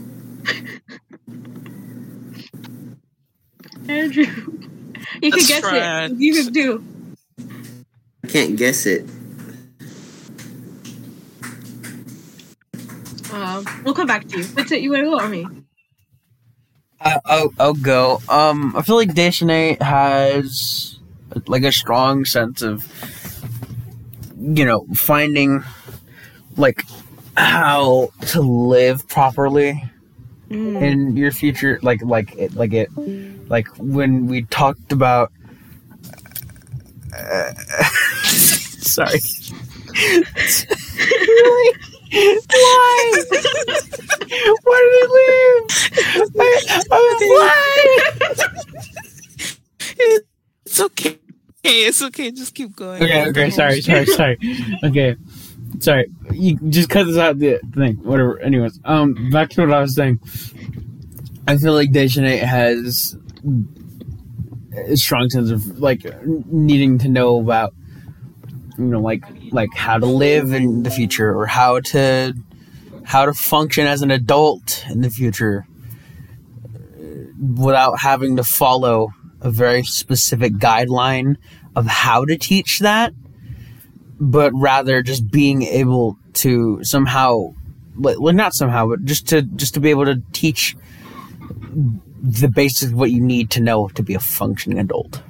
[3.88, 6.12] Andrew, you can Let's guess it.
[6.12, 6.18] it.
[6.18, 6.82] You can do.
[8.24, 9.06] I can't guess it.
[13.32, 14.44] Um, we'll come back to you.
[14.44, 14.80] What's it?
[14.80, 15.46] You wanna go or me?
[17.00, 18.20] I, I'll, I'll go.
[18.28, 20.98] Um, I feel like Dejanay has
[21.46, 22.84] like a strong sense of
[24.44, 25.62] you know, finding
[26.56, 26.84] like
[27.36, 29.82] how to live properly
[30.50, 30.82] Mm.
[30.82, 32.90] in your future like like it like it
[33.48, 35.32] like when we talked about
[37.16, 37.54] uh,
[38.24, 39.20] sorry
[41.40, 43.12] why?
[44.64, 45.64] Why did he leave?
[46.38, 48.48] I, I was why?
[50.66, 51.18] It's okay.
[51.64, 52.30] It's okay.
[52.30, 53.02] Just keep going.
[53.02, 54.38] okay okay sorry sorry sorry.
[54.84, 55.16] Okay
[55.80, 56.10] sorry.
[56.30, 58.38] You just cut this out the thing whatever.
[58.40, 60.20] Anyways um back to what i was saying.
[61.46, 63.16] I feel like Dejanay has
[64.76, 67.74] a strong sense of like needing to know about
[68.78, 72.34] you know like like how to live in the future or how to
[73.04, 75.66] how to function as an adult in the future
[77.38, 79.12] without having to follow
[79.44, 81.36] a very specific guideline
[81.76, 83.12] of how to teach that
[84.18, 87.52] but rather just being able to somehow
[87.96, 90.76] well not somehow but just to just to be able to teach
[92.22, 95.22] the basics of what you need to know to be a functioning adult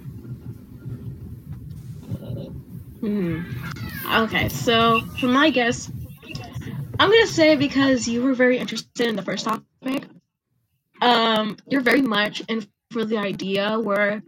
[3.05, 3.43] Hmm.
[4.15, 5.93] Okay, so for my guess,
[6.99, 10.07] I'm gonna say because you were very interested in the first topic,
[11.03, 14.23] um, you're very much in for the idea where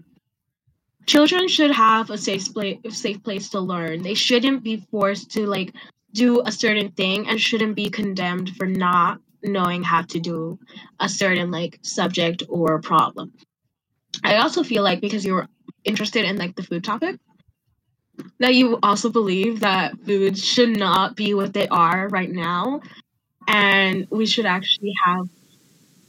[1.06, 4.02] children should have a safe place, safe place to learn.
[4.02, 5.72] They shouldn't be forced to like
[6.12, 10.58] do a certain thing and shouldn't be condemned for not knowing how to do
[10.98, 13.32] a certain like subject or problem.
[14.24, 15.46] I also feel like because you were
[15.84, 17.20] interested in like the food topic,
[18.40, 22.80] that you also believe that foods should not be what they are right now
[23.46, 25.28] and we should actually have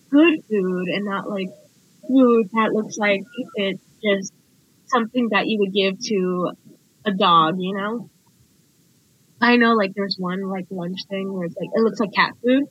[0.09, 1.49] good food and not like
[2.07, 3.21] food that looks like
[3.55, 4.33] it's just
[4.87, 6.51] something that you would give to
[7.05, 8.09] a dog you know?
[9.39, 12.33] I know like there's one like lunch thing where it's like it looks like cat
[12.43, 12.63] food.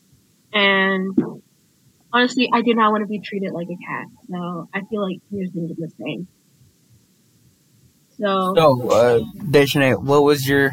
[0.52, 1.42] And
[2.12, 4.06] honestly i do not want to be treated like a cat.
[4.30, 6.28] So i feel like you're thinking the same.
[8.18, 10.70] So so uh Dejanay, what was your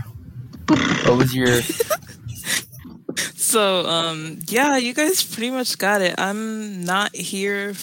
[1.06, 1.62] what was your
[3.54, 6.16] So, um, yeah, you guys pretty much got it.
[6.18, 7.76] I'm not here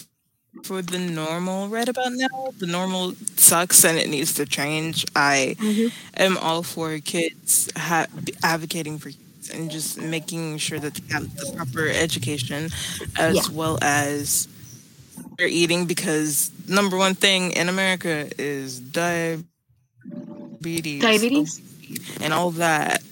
[0.62, 2.52] for the normal right about now.
[2.58, 5.04] The normal sucks and it needs to change.
[5.16, 5.92] I Mhm.
[6.16, 8.06] am all for kids ha-
[8.42, 12.70] advocating for kids and just making sure that they have the proper education
[13.16, 13.42] as Yeah.
[13.52, 14.48] well as
[15.38, 19.44] they're eating because number one thing in America is diabetes.
[21.02, 21.60] Diabetes?
[22.20, 23.02] and all that.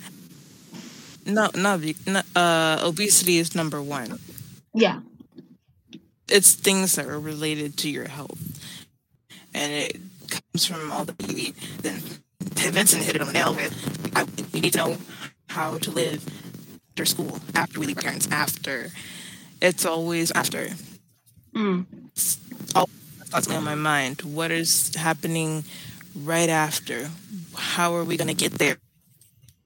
[1.27, 4.19] No, not, not uh, obesity is number one.
[4.75, 5.01] yeah
[6.29, 8.39] It's things that are related to your health,
[9.55, 9.97] and it
[10.29, 11.57] comes from all the eat.
[11.83, 12.01] Then
[12.41, 13.73] Vincent hit it on the nail with
[14.15, 14.97] I, we need to know
[15.49, 16.25] how to live
[16.91, 18.91] after school, after we leave our parents, after.
[19.61, 20.69] It's always after.
[21.55, 21.85] mm.
[22.75, 22.89] all
[23.25, 24.23] thoughts on my mind.
[24.23, 25.65] What is happening
[26.15, 27.11] right after?
[27.57, 28.77] How are we going to get there?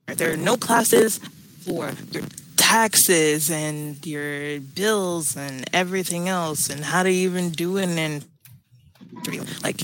[0.09, 1.19] Are there are no classes
[1.65, 2.23] for your
[2.73, 9.45] taxes and your bills and everything else, and how to even do an interview.
[9.63, 9.83] Like,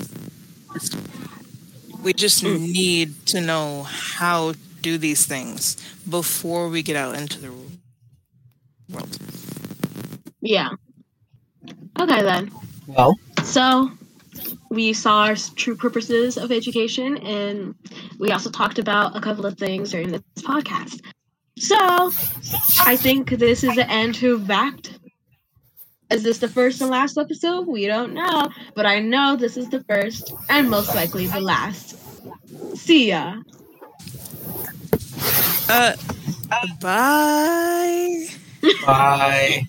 [2.02, 2.56] we just hmm.
[2.56, 5.76] need to know how to do these things
[6.08, 7.52] before we get out into the
[8.90, 9.18] world.
[10.40, 10.70] Yeah.
[12.00, 12.50] Okay then.
[12.86, 13.14] well
[13.44, 13.90] So
[14.70, 17.74] we saw our true purposes of education, and
[18.18, 21.02] we also talked about a couple of things during this podcast.
[21.60, 22.10] So
[22.84, 24.98] I think this is the end to VAKD.
[26.10, 27.66] Is this the first and last episode?
[27.66, 31.96] We don't know, but I know this is the first and most likely the last.
[32.76, 33.36] See ya.
[35.68, 35.94] Uh,
[36.80, 38.26] bye.
[38.86, 39.68] bye